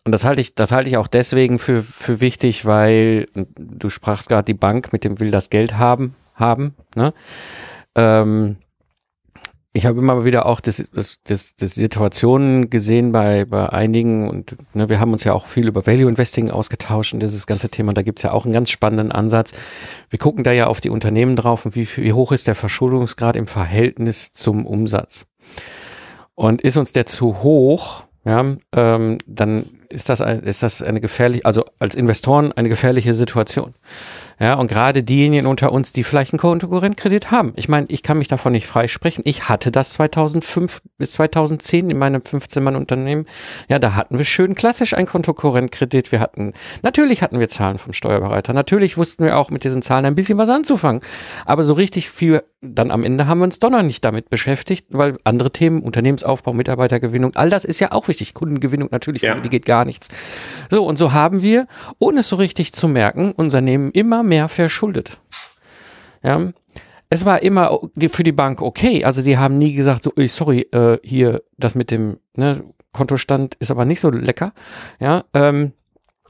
und 0.03 0.11
das 0.11 0.23
halte 0.23 0.41
ich, 0.41 0.55
das 0.55 0.71
halte 0.71 0.89
ich 0.89 0.97
auch 0.97 1.07
deswegen 1.07 1.59
für, 1.59 1.83
für 1.83 2.21
wichtig, 2.21 2.65
weil 2.65 3.27
du 3.35 3.89
sprachst 3.89 4.29
gerade 4.29 4.45
die 4.45 4.55
Bank 4.55 4.93
mit 4.93 5.03
dem 5.03 5.19
will 5.19 5.31
das 5.31 5.49
Geld 5.49 5.77
haben, 5.77 6.15
haben, 6.35 6.75
ne? 6.95 7.13
Ähm, 7.95 8.57
ich 9.73 9.85
habe 9.85 9.99
immer 9.99 10.25
wieder 10.25 10.45
auch 10.47 10.59
das, 10.59 10.83
das, 10.93 11.19
das, 11.23 11.55
das 11.55 11.75
Situationen 11.75 12.69
gesehen 12.69 13.13
bei, 13.13 13.45
bei 13.45 13.69
einigen 13.69 14.29
und 14.29 14.57
ne, 14.73 14.89
wir 14.89 14.99
haben 14.99 15.13
uns 15.13 15.23
ja 15.23 15.33
auch 15.33 15.45
viel 15.45 15.67
über 15.67 15.87
Value 15.87 16.09
Investing 16.09 16.51
ausgetauscht 16.51 17.13
und 17.13 17.21
dieses 17.21 17.47
ganze 17.47 17.69
Thema, 17.69 17.93
da 17.93 18.01
gibt's 18.01 18.23
ja 18.23 18.31
auch 18.31 18.43
einen 18.43 18.53
ganz 18.53 18.69
spannenden 18.69 19.13
Ansatz. 19.13 19.53
Wir 20.09 20.19
gucken 20.19 20.43
da 20.43 20.51
ja 20.51 20.67
auf 20.67 20.81
die 20.81 20.89
Unternehmen 20.89 21.37
drauf 21.37 21.65
und 21.65 21.75
wie, 21.75 21.87
wie 21.95 22.11
hoch 22.11 22.33
ist 22.33 22.47
der 22.47 22.55
Verschuldungsgrad 22.55 23.37
im 23.37 23.47
Verhältnis 23.47 24.33
zum 24.33 24.65
Umsatz. 24.65 25.25
Und 26.35 26.61
ist 26.61 26.75
uns 26.75 26.91
der 26.91 27.05
zu 27.05 27.41
hoch, 27.43 28.03
ja, 28.25 28.57
ähm, 28.75 29.17
dann 29.25 29.65
ist 29.89 30.09
das, 30.09 30.21
ein, 30.21 30.41
ist 30.43 30.63
das 30.63 30.81
eine 30.81 31.01
gefährliche, 31.01 31.45
also 31.45 31.65
als 31.79 31.95
Investoren 31.95 32.51
eine 32.51 32.69
gefährliche 32.69 33.13
Situation. 33.13 33.73
Ja, 34.39 34.55
und 34.55 34.67
gerade 34.67 35.03
diejenigen 35.03 35.45
unter 35.45 35.71
uns, 35.71 35.91
die 35.91 36.03
vielleicht 36.03 36.33
einen 36.33 36.39
Kontokorrentkredit 36.39 37.31
haben. 37.31 37.53
Ich 37.55 37.69
meine, 37.69 37.87
ich 37.89 38.03
kann 38.03 38.17
mich 38.17 38.27
davon 38.27 38.53
nicht 38.53 38.67
freisprechen. 38.67 39.23
Ich 39.25 39.49
hatte 39.49 39.71
das 39.71 39.93
2005 39.93 40.81
bis 40.97 41.13
2010 41.13 41.89
in 41.89 41.97
meinem 41.97 42.21
15-Mann-Unternehmen. 42.21 43.25
Ja, 43.69 43.79
da 43.79 43.95
hatten 43.95 44.17
wir 44.17 44.25
schön 44.25 44.55
klassisch 44.55 44.93
einen 44.93 45.07
Kontokorrentkredit. 45.07 46.11
Wir 46.11 46.19
hatten, 46.19 46.53
natürlich 46.81 47.21
hatten 47.21 47.39
wir 47.39 47.49
Zahlen 47.49 47.77
vom 47.77 47.93
Steuerberater. 47.93 48.53
Natürlich 48.53 48.97
wussten 48.97 49.25
wir 49.25 49.37
auch 49.37 49.49
mit 49.49 49.63
diesen 49.63 49.81
Zahlen 49.81 50.05
ein 50.05 50.15
bisschen 50.15 50.37
was 50.37 50.49
anzufangen. 50.49 51.01
Aber 51.45 51.63
so 51.63 51.73
richtig 51.73 52.09
viel, 52.09 52.43
dann 52.61 52.91
am 52.91 53.03
Ende 53.03 53.27
haben 53.27 53.39
wir 53.39 53.45
uns 53.45 53.59
doch 53.59 53.69
noch 53.69 53.83
nicht 53.83 54.03
damit 54.05 54.29
beschäftigt, 54.29 54.87
weil 54.89 55.17
andere 55.23 55.51
Themen, 55.51 55.81
Unternehmensaufbau, 55.81 56.53
Mitarbeitergewinnung, 56.53 57.35
all 57.35 57.49
das 57.49 57.65
ist 57.65 57.79
ja 57.79 57.91
auch 57.91 58.07
wichtig. 58.07 58.33
Kundengewinnung 58.33 58.89
natürlich, 58.91 59.23
ja. 59.23 59.35
die 59.35 59.49
geht 59.49 59.65
gar 59.65 59.85
nichts. 59.85 60.09
So, 60.71 60.85
und 60.85 60.97
so 60.97 61.11
haben 61.11 61.41
wir, 61.41 61.67
ohne 61.99 62.21
es 62.21 62.29
so 62.29 62.37
richtig 62.37 62.71
zu 62.71 62.87
merken, 62.87 63.33
unser 63.35 63.57
Unternehmen 63.57 63.91
immer 63.91 64.23
mehr 64.23 64.47
verschuldet. 64.47 65.19
Ja. 66.23 66.51
Es 67.09 67.25
war 67.25 67.43
immer 67.43 67.77
für 68.09 68.23
die 68.23 68.31
Bank 68.31 68.61
okay. 68.61 69.03
Also 69.03 69.21
sie 69.21 69.37
haben 69.37 69.57
nie 69.57 69.73
gesagt, 69.73 70.01
so, 70.01 70.13
sorry, 70.27 70.61
äh, 70.71 70.97
hier, 71.03 71.43
das 71.57 71.75
mit 71.75 71.91
dem 71.91 72.19
ne, 72.37 72.63
Kontostand 72.93 73.55
ist 73.55 73.69
aber 73.69 73.83
nicht 73.83 73.99
so 73.99 74.09
lecker. 74.09 74.53
Ja, 75.01 75.25
ähm, 75.33 75.73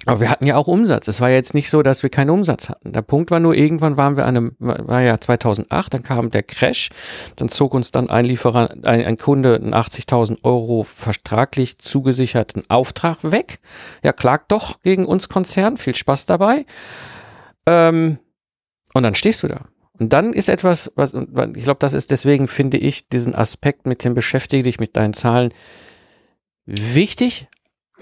aber 0.05 0.20
wir 0.20 0.29
hatten 0.29 0.46
ja 0.46 0.55
auch 0.55 0.67
Umsatz. 0.67 1.08
Es 1.08 1.22
war 1.22 1.29
jetzt 1.29 1.53
nicht 1.53 1.70
so, 1.70 1.84
dass 1.84 2.01
wir 2.01 2.10
keinen 2.10 2.31
Umsatz 2.31 2.70
hatten. 2.70 2.91
Der 2.91 3.03
Punkt 3.03 3.29
war 3.29 3.39
nur, 3.39 3.53
irgendwann 3.53 3.98
waren 3.98 4.17
wir 4.17 4.25
an 4.25 4.38
einem, 4.38 4.55
war 4.60 5.01
ja 5.01 5.20
2008, 5.20 5.93
dann 5.93 6.03
kam 6.03 6.31
der 6.31 6.43
Crash, 6.43 6.89
dann 7.36 7.50
zog 7.50 7.74
uns 7.74 7.91
dann 7.91 8.10
ein 8.10 8.25
Lieferant, 8.25 8.86
ein, 8.86 9.05
ein 9.05 9.17
Kunde 9.17 9.55
einen 9.55 9.75
80.000 9.75 10.43
Euro 10.43 10.84
vertraglich 10.84 11.77
zugesicherten 11.77 12.63
Auftrag 12.70 13.17
weg. 13.22 13.60
Ja, 14.03 14.12
klagt 14.12 14.51
doch 14.51 14.81
gegen 14.81 15.05
uns 15.05 15.29
Konzern, 15.29 15.77
viel 15.77 15.96
Spaß 15.96 16.25
dabei. 16.25 16.65
Ähm, 17.67 18.17
und 18.93 19.03
dann 19.03 19.15
stehst 19.15 19.43
du 19.43 19.48
da 19.48 19.65
Und 20.00 20.13
dann 20.13 20.34
ist 20.34 20.50
etwas, 20.50 20.91
was, 20.96 21.13
ich 21.13 21.63
glaube, 21.63 21.79
das 21.79 21.93
ist 21.93 22.12
deswegen, 22.12 22.48
finde 22.48 22.77
ich, 22.77 23.08
diesen 23.08 23.36
Aspekt 23.36 23.86
mit 23.86 24.03
dem 24.03 24.15
Beschäftige 24.15 24.63
dich 24.63 24.79
mit 24.79 24.96
deinen 24.96 25.13
Zahlen 25.13 25.53
wichtig, 26.65 27.48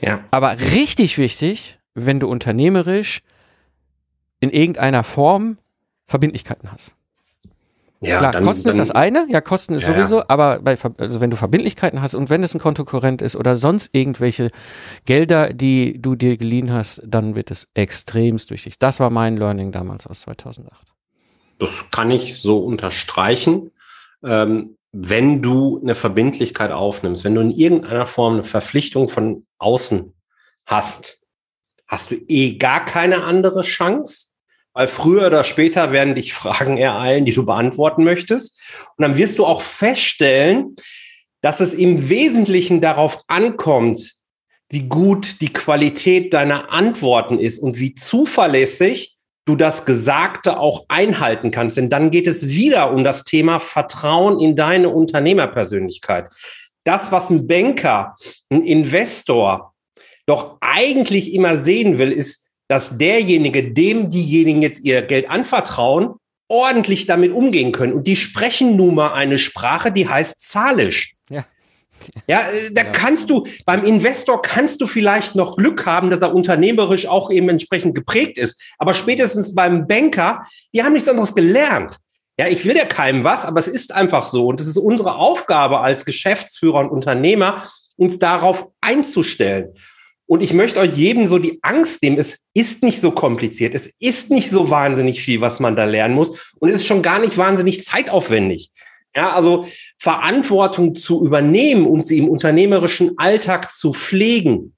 ja. 0.02 0.24
aber 0.32 0.60
richtig 0.60 1.18
wichtig, 1.18 1.79
wenn 2.06 2.20
du 2.20 2.28
unternehmerisch 2.28 3.22
in 4.40 4.50
irgendeiner 4.50 5.04
Form 5.04 5.58
Verbindlichkeiten 6.08 6.72
hast. 6.72 6.96
Ja, 8.02 8.18
Klar, 8.18 8.32
dann, 8.32 8.46
Kosten 8.46 8.64
dann, 8.64 8.72
ist 8.72 8.78
das 8.78 8.92
eine, 8.92 9.28
ja, 9.30 9.42
Kosten 9.42 9.74
ist 9.74 9.86
ja, 9.86 9.94
sowieso, 9.94 10.24
aber 10.30 10.60
bei, 10.60 10.78
also 10.98 11.20
wenn 11.20 11.32
du 11.32 11.36
Verbindlichkeiten 11.36 12.02
hast 12.02 12.16
und 12.16 12.30
wenn 12.30 12.44
es 12.44 12.56
ein 12.56 12.60
Kontokorrent 12.60 13.22
ist 13.22 13.36
oder 13.36 13.58
sonst 13.58 13.94
irgendwelche 13.94 14.52
Gelder, 15.06 15.52
die 15.52 16.02
du 16.02 16.16
dir 16.16 16.38
geliehen 16.38 16.72
hast, 16.72 17.02
dann 17.06 17.36
wird 17.36 17.52
es 17.52 17.70
extremst 17.74 18.52
wichtig. 18.52 18.80
Das 18.80 19.02
war 19.02 19.10
mein 19.10 19.36
Learning 19.36 19.74
damals 19.74 20.08
aus 20.08 20.22
2008. 20.22 20.94
Das 21.60 21.92
kann 21.92 22.10
ich 22.10 22.42
so 22.42 22.60
unterstreichen. 22.60 23.72
Ähm, 24.24 24.78
wenn 24.94 25.42
du 25.42 25.80
eine 25.82 25.94
Verbindlichkeit 25.94 26.72
aufnimmst, 26.72 27.26
wenn 27.26 27.36
du 27.36 27.42
in 27.42 27.52
irgendeiner 27.52 28.06
Form 28.06 28.36
eine 28.36 28.44
Verpflichtung 28.44 29.10
von 29.10 29.46
außen 29.58 30.14
hast, 30.66 31.19
hast 31.90 32.12
du 32.12 32.16
eh 32.28 32.54
gar 32.54 32.86
keine 32.86 33.24
andere 33.24 33.64
Chance, 33.64 34.28
weil 34.74 34.88
früher 34.88 35.28
oder 35.28 35.44
später 35.44 35.92
werden 35.92 36.16
dich 36.16 36.32
Fragen 36.34 36.78
ereilen, 36.78 37.26
die 37.26 37.34
du 37.34 37.46
beantworten 37.46 38.06
möchtest. 38.06 38.62
Und 38.96 39.02
dann 39.04 39.18
wirst 39.18 39.40
du 39.40 39.46
auch 39.46 39.62
feststellen, 39.62 40.76
dass 41.42 41.60
es 41.60 41.74
im 41.74 42.10
Wesentlichen 42.10 42.80
darauf 42.80 43.24
ankommt, 43.28 44.14
wie 44.70 44.84
gut 44.84 45.42
die 45.42 45.52
Qualität 45.52 46.34
deiner 46.34 46.72
Antworten 46.72 47.40
ist 47.40 47.58
und 47.58 47.80
wie 47.80 47.96
zuverlässig 47.96 49.18
du 49.46 49.56
das 49.56 49.86
Gesagte 49.86 50.60
auch 50.60 50.86
einhalten 50.90 51.50
kannst. 51.50 51.78
Denn 51.78 51.90
dann 51.90 52.12
geht 52.12 52.28
es 52.28 52.50
wieder 52.50 52.92
um 52.94 53.04
das 53.04 53.24
Thema 53.24 53.60
Vertrauen 53.60 54.40
in 54.40 54.56
deine 54.56 54.90
Unternehmerpersönlichkeit. 54.90 56.32
Das, 56.84 57.12
was 57.12 57.32
ein 57.32 57.48
Banker, 57.48 58.16
ein 58.52 58.64
Investor 58.64 59.69
doch 60.30 60.58
eigentlich 60.62 61.34
immer 61.34 61.58
sehen 61.58 61.98
will, 61.98 62.12
ist, 62.12 62.50
dass 62.68 62.98
derjenige, 62.98 63.74
dem 63.74 64.10
diejenigen 64.10 64.62
jetzt 64.62 64.82
ihr 64.82 65.02
Geld 65.02 65.30
anvertrauen, 65.30 66.14
ordentlich 66.48 67.06
damit 67.06 67.32
umgehen 67.32 67.72
können. 67.72 67.94
Und 67.94 68.08
die 68.08 68.16
sprechen 68.16 68.76
nun 68.76 68.96
mal 68.96 69.14
eine 69.14 69.40
Sprache, 69.40 69.92
die 69.92 70.08
heißt 70.08 70.40
Zahlisch. 70.40 71.14
Ja. 71.30 71.46
Ja, 72.28 72.50
äh, 72.50 72.72
da 72.72 72.84
ja. 72.84 72.92
kannst 72.92 73.30
du, 73.30 73.46
beim 73.66 73.84
Investor 73.84 74.42
kannst 74.42 74.82
du 74.82 74.88
vielleicht 74.88 75.36
noch 75.36 75.58
Glück 75.58 75.86
haben, 75.86 76.10
dass 76.10 76.20
er 76.20 76.34
unternehmerisch 76.34 77.08
auch 77.08 77.30
eben 77.32 77.50
entsprechend 77.50 77.96
geprägt 77.96 78.38
ist. 78.38 78.60
Aber 78.78 78.94
spätestens 78.94 79.54
beim 79.54 79.88
Banker, 79.88 80.46
die 80.74 80.84
haben 80.84 80.94
nichts 80.94 81.10
anderes 81.10 81.36
gelernt. 81.36 81.98
Ja, 82.40 82.48
ich 82.48 82.64
will 82.64 82.78
ja 82.78 82.86
keinem 82.86 83.26
was, 83.26 83.46
aber 83.46 83.60
es 83.60 83.68
ist 83.68 83.94
einfach 83.94 84.26
so. 84.26 84.48
Und 84.48 84.62
es 84.62 84.68
ist 84.68 84.78
unsere 84.78 85.16
Aufgabe 85.16 85.82
als 85.82 86.06
Geschäftsführer 86.06 86.80
und 86.80 86.90
Unternehmer, 86.90 87.68
uns 87.98 88.18
darauf 88.18 88.70
einzustellen. 88.80 89.74
Und 90.30 90.44
ich 90.44 90.54
möchte 90.54 90.80
euch 90.80 90.96
jedem 90.96 91.26
so 91.26 91.40
die 91.40 91.58
Angst 91.64 92.04
nehmen, 92.04 92.20
es 92.20 92.44
ist 92.54 92.84
nicht 92.84 93.02
so 93.02 93.10
kompliziert, 93.10 93.74
es 93.74 93.92
ist 93.98 94.30
nicht 94.30 94.52
so 94.52 94.70
wahnsinnig 94.70 95.24
viel, 95.24 95.42
was 95.42 95.60
man 95.60 95.76
da 95.76 95.86
lernen 95.86 96.14
muss 96.14 96.54
und 96.60 96.70
es 96.70 96.76
ist 96.76 96.86
schon 96.86 97.02
gar 97.02 97.18
nicht 97.18 97.36
wahnsinnig 97.36 97.84
zeitaufwendig. 97.84 98.72
Ja, 99.16 99.34
also 99.34 99.66
Verantwortung 99.98 100.94
zu 100.94 101.26
übernehmen 101.26 101.88
und 101.88 102.06
sie 102.06 102.20
im 102.20 102.30
unternehmerischen 102.30 103.18
Alltag 103.18 103.74
zu 103.74 103.92
pflegen 103.92 104.76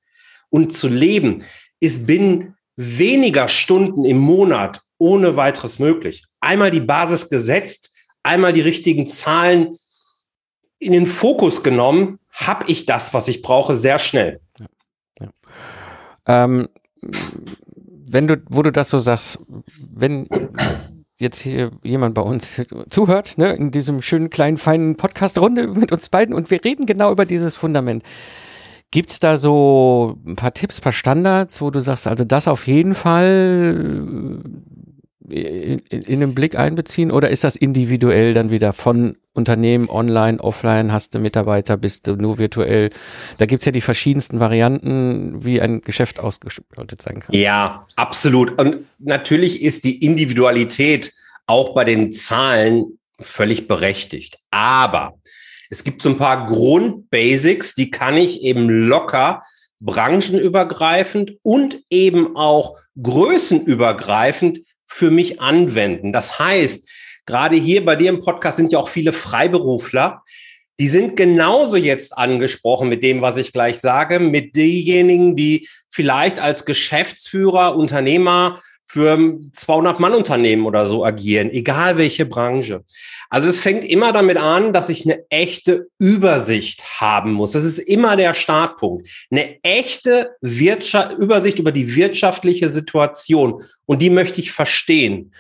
und 0.49 0.71
zu 0.71 0.87
leben, 0.87 1.43
ist 1.81 2.07
binnen 2.07 2.55
weniger 2.77 3.49
Stunden 3.49 4.05
im 4.05 4.19
Monat 4.19 4.79
ohne 4.99 5.35
weiteres 5.35 5.79
möglich. 5.79 6.23
Einmal 6.39 6.71
die 6.71 6.79
Basis 6.79 7.27
gesetzt, 7.27 7.91
einmal 8.23 8.53
die 8.53 8.61
richtigen 8.61 9.05
Zahlen 9.05 9.77
in 10.79 10.93
den 10.93 11.07
Fokus 11.07 11.61
genommen, 11.61 12.19
habe 12.31 12.71
ich 12.71 12.85
das, 12.85 13.13
was 13.13 13.27
ich 13.27 13.41
brauche, 13.41 13.75
sehr 13.75 13.99
schnell. 13.99 14.39
Ähm, 16.31 16.69
wenn 18.07 18.27
du, 18.27 18.41
wo 18.49 18.61
du 18.61 18.71
das 18.71 18.89
so 18.89 18.99
sagst, 18.99 19.39
wenn 19.93 20.27
jetzt 21.19 21.41
hier 21.41 21.71
jemand 21.83 22.15
bei 22.15 22.21
uns 22.21 22.61
zuhört, 22.89 23.37
ne, 23.37 23.53
in 23.53 23.71
diesem 23.71 24.01
schönen 24.01 24.29
kleinen 24.29 24.57
feinen 24.57 24.95
Podcast-Runde 24.95 25.67
mit 25.67 25.91
uns 25.91 26.09
beiden 26.09 26.33
und 26.33 26.49
wir 26.49 26.63
reden 26.63 26.85
genau 26.85 27.11
über 27.11 27.25
dieses 27.25 27.55
Fundament. 27.55 28.03
Gibt's 28.91 29.19
da 29.19 29.37
so 29.37 30.17
ein 30.25 30.35
paar 30.35 30.53
Tipps, 30.53 30.79
ein 30.79 30.83
paar 30.83 30.91
Standards, 30.91 31.61
wo 31.61 31.69
du 31.69 31.79
sagst, 31.79 32.07
also 32.07 32.23
das 32.23 32.47
auf 32.47 32.67
jeden 32.67 32.95
Fall 32.95 34.41
in, 35.31 35.79
in, 35.89 36.19
den 36.19 36.35
Blick 36.35 36.57
einbeziehen 36.57 37.11
oder 37.11 37.29
ist 37.29 37.43
das 37.43 37.55
individuell 37.55 38.33
dann 38.33 38.51
wieder 38.51 38.73
von 38.73 39.17
Unternehmen 39.33 39.89
online, 39.89 40.39
offline, 40.39 40.91
hast 40.91 41.15
du 41.15 41.19
Mitarbeiter, 41.19 41.77
bist 41.77 42.07
du 42.07 42.15
nur 42.15 42.37
virtuell? 42.37 42.89
Da 43.37 43.45
gibt's 43.45 43.65
ja 43.65 43.71
die 43.71 43.81
verschiedensten 43.81 44.39
Varianten, 44.39 45.43
wie 45.43 45.61
ein 45.61 45.81
Geschäft 45.81 46.19
ausgestaltet 46.19 47.01
sein 47.01 47.19
kann. 47.19 47.33
Ja, 47.33 47.85
absolut. 47.95 48.59
Und 48.59 48.85
natürlich 48.99 49.61
ist 49.61 49.85
die 49.85 50.03
Individualität 50.03 51.13
auch 51.47 51.73
bei 51.73 51.85
den 51.85 52.11
Zahlen 52.11 52.99
völlig 53.19 53.67
berechtigt. 53.67 54.37
Aber 54.51 55.13
es 55.69 55.83
gibt 55.83 56.01
so 56.01 56.09
ein 56.09 56.17
paar 56.17 56.47
Grundbasics, 56.47 57.75
die 57.75 57.89
kann 57.89 58.17
ich 58.17 58.41
eben 58.41 58.87
locker 58.87 59.41
branchenübergreifend 59.81 61.33
und 61.41 61.81
eben 61.89 62.37
auch 62.37 62.77
größenübergreifend 63.01 64.59
für 64.91 65.09
mich 65.09 65.39
anwenden. 65.39 66.11
Das 66.11 66.37
heißt, 66.37 66.87
gerade 67.25 67.55
hier 67.55 67.85
bei 67.85 67.95
dir 67.95 68.09
im 68.09 68.19
Podcast 68.19 68.57
sind 68.57 68.71
ja 68.71 68.79
auch 68.79 68.89
viele 68.89 69.13
Freiberufler. 69.13 70.23
Die 70.79 70.89
sind 70.89 71.15
genauso 71.15 71.77
jetzt 71.77 72.17
angesprochen 72.17 72.89
mit 72.89 73.01
dem, 73.01 73.21
was 73.21 73.37
ich 73.37 73.53
gleich 73.53 73.79
sage, 73.79 74.19
mit 74.19 74.55
denjenigen, 74.55 75.35
die 75.35 75.67
vielleicht 75.89 76.39
als 76.39 76.65
Geschäftsführer, 76.65 77.77
Unternehmer 77.77 78.61
für 78.91 79.15
200-Mann-Unternehmen 79.15 80.65
oder 80.65 80.85
so 80.85 81.05
agieren, 81.05 81.49
egal 81.49 81.97
welche 81.97 82.25
Branche. 82.25 82.83
Also 83.29 83.47
es 83.47 83.57
fängt 83.57 83.85
immer 83.85 84.11
damit 84.11 84.35
an, 84.35 84.73
dass 84.73 84.89
ich 84.89 85.05
eine 85.05 85.23
echte 85.29 85.87
Übersicht 85.97 86.99
haben 86.99 87.31
muss. 87.31 87.51
Das 87.51 87.63
ist 87.63 87.79
immer 87.79 88.17
der 88.17 88.33
Startpunkt. 88.33 89.07
Eine 89.29 89.63
echte 89.63 90.35
Wirtschaft, 90.41 91.17
Übersicht 91.17 91.57
über 91.57 91.71
die 91.71 91.95
wirtschaftliche 91.95 92.67
Situation. 92.67 93.63
Und 93.85 94.01
die 94.01 94.09
möchte 94.09 94.41
ich 94.41 94.51
verstehen. 94.51 95.33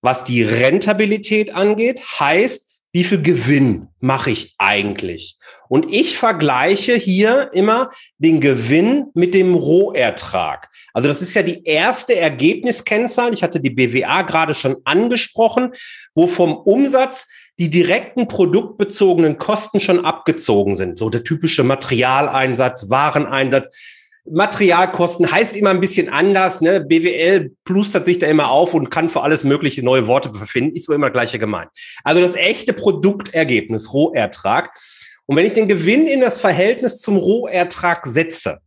Was 0.00 0.24
die 0.24 0.42
Rentabilität 0.42 1.54
angeht, 1.54 2.00
heißt, 2.18 2.73
wie 2.94 3.02
viel 3.02 3.20
Gewinn 3.20 3.88
mache 3.98 4.30
ich 4.30 4.54
eigentlich? 4.56 5.36
Und 5.68 5.92
ich 5.92 6.16
vergleiche 6.16 6.94
hier 6.94 7.50
immer 7.52 7.90
den 8.18 8.40
Gewinn 8.40 9.06
mit 9.14 9.34
dem 9.34 9.56
Rohertrag. 9.56 10.70
Also 10.92 11.08
das 11.08 11.20
ist 11.20 11.34
ja 11.34 11.42
die 11.42 11.64
erste 11.64 12.14
Ergebniskennzahl. 12.14 13.34
Ich 13.34 13.42
hatte 13.42 13.60
die 13.60 13.70
BWA 13.70 14.22
gerade 14.22 14.54
schon 14.54 14.76
angesprochen, 14.84 15.72
wo 16.14 16.28
vom 16.28 16.54
Umsatz 16.54 17.26
die 17.58 17.68
direkten 17.68 18.28
produktbezogenen 18.28 19.38
Kosten 19.38 19.80
schon 19.80 20.04
abgezogen 20.04 20.76
sind. 20.76 20.96
So 20.96 21.10
der 21.10 21.24
typische 21.24 21.64
Materialeinsatz, 21.64 22.90
Wareneinsatz, 22.90 23.74
Materialkosten 24.30 25.30
heißt 25.30 25.54
immer 25.54 25.70
ein 25.70 25.80
bisschen 25.80 26.08
anders. 26.08 26.60
Ne? 26.60 26.80
BWL 26.80 27.52
plustert 27.64 28.04
sich 28.04 28.18
da 28.18 28.26
immer 28.26 28.50
auf 28.50 28.72
und 28.72 28.90
kann 28.90 29.10
für 29.10 29.22
alles 29.22 29.44
mögliche 29.44 29.82
neue 29.82 30.06
Worte 30.06 30.32
verfinden. 30.32 30.76
Ist 30.76 30.86
so 30.86 30.94
immer 30.94 31.10
gleiche 31.10 31.38
gemeint. 31.38 31.70
Also 32.04 32.22
das 32.22 32.34
echte 32.34 32.72
Produktergebnis, 32.72 33.92
Rohertrag. 33.92 34.70
Und 35.26 35.36
wenn 35.36 35.46
ich 35.46 35.52
den 35.52 35.68
Gewinn 35.68 36.06
in 36.06 36.20
das 36.20 36.40
Verhältnis 36.40 37.00
zum 37.00 37.16
Rohertrag 37.16 38.06
setze, 38.06 38.60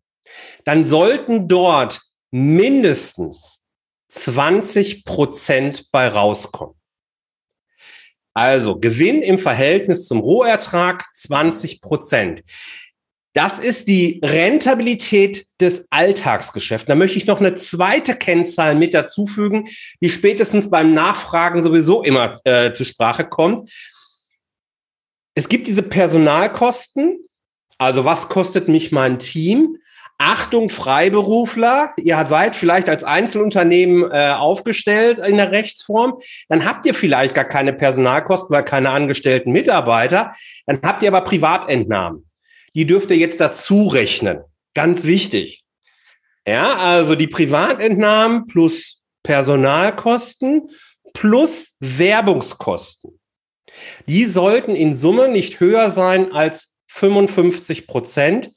dann 0.65 0.85
sollten 0.85 1.47
dort 1.47 2.01
mindestens 2.31 3.63
20 4.09 5.05
Prozent 5.05 5.87
bei 5.91 6.07
rauskommen. 6.07 6.75
Also 8.33 8.79
Gewinn 8.79 9.23
im 9.23 9.39
Verhältnis 9.39 10.05
zum 10.05 10.19
Rohertrag 10.19 11.05
20 11.13 11.81
Prozent. 11.81 12.43
Das 13.37 13.59
ist 13.59 13.87
die 13.87 14.19
Rentabilität 14.25 15.45
des 15.61 15.85
Alltagsgeschäfts. 15.91 16.87
Da 16.87 16.95
möchte 16.95 17.19
ich 17.19 17.27
noch 17.27 17.39
eine 17.39 17.53
zweite 17.53 18.15
Kennzahl 18.15 18.73
mit 18.73 18.95
dazufügen, 18.95 19.69
die 20.01 20.09
spätestens 20.09 20.71
beim 20.71 20.95
Nachfragen 20.95 21.61
sowieso 21.61 22.01
immer 22.01 22.39
äh, 22.45 22.73
zur 22.73 22.87
Sprache 22.87 23.25
kommt. 23.25 23.69
Es 25.35 25.49
gibt 25.49 25.67
diese 25.67 25.83
Personalkosten. 25.83 27.19
Also 27.77 28.05
was 28.05 28.27
kostet 28.27 28.69
mich 28.69 28.91
mein 28.91 29.19
Team? 29.19 29.77
Achtung, 30.17 30.69
Freiberufler, 30.69 31.93
ihr 31.97 32.25
seid 32.27 32.55
vielleicht 32.55 32.89
als 32.89 33.03
Einzelunternehmen 33.03 34.09
äh, 34.11 34.31
aufgestellt 34.31 35.19
in 35.19 35.37
der 35.37 35.51
Rechtsform, 35.51 36.17
dann 36.49 36.65
habt 36.65 36.87
ihr 36.87 36.95
vielleicht 36.95 37.35
gar 37.35 37.45
keine 37.45 37.71
Personalkosten, 37.71 38.49
weil 38.49 38.63
keine 38.63 38.89
angestellten 38.89 39.51
Mitarbeiter, 39.51 40.33
dann 40.65 40.79
habt 40.83 41.03
ihr 41.03 41.09
aber 41.09 41.21
Privatentnahmen 41.21 42.26
die 42.77 42.85
dürft 42.85 43.09
ihr 43.09 43.17
jetzt 43.17 43.41
dazu 43.41 43.87
rechnen. 43.87 44.41
Ganz 44.75 45.03
wichtig. 45.03 45.63
Ja, 46.45 46.77
also 46.77 47.15
die 47.15 47.25
Privatentnahmen 47.25 48.45
plus 48.45 49.01
Personalkosten 49.23 50.69
plus 51.11 51.75
Werbungskosten. 51.79 53.19
Die 54.07 54.25
sollten 54.25 54.75
in 54.75 54.95
Summe 54.95 55.27
nicht 55.27 55.59
höher 55.59 55.89
sein 55.89 56.31
als 56.31 56.75
55 56.89 57.87
Prozent 57.87 58.51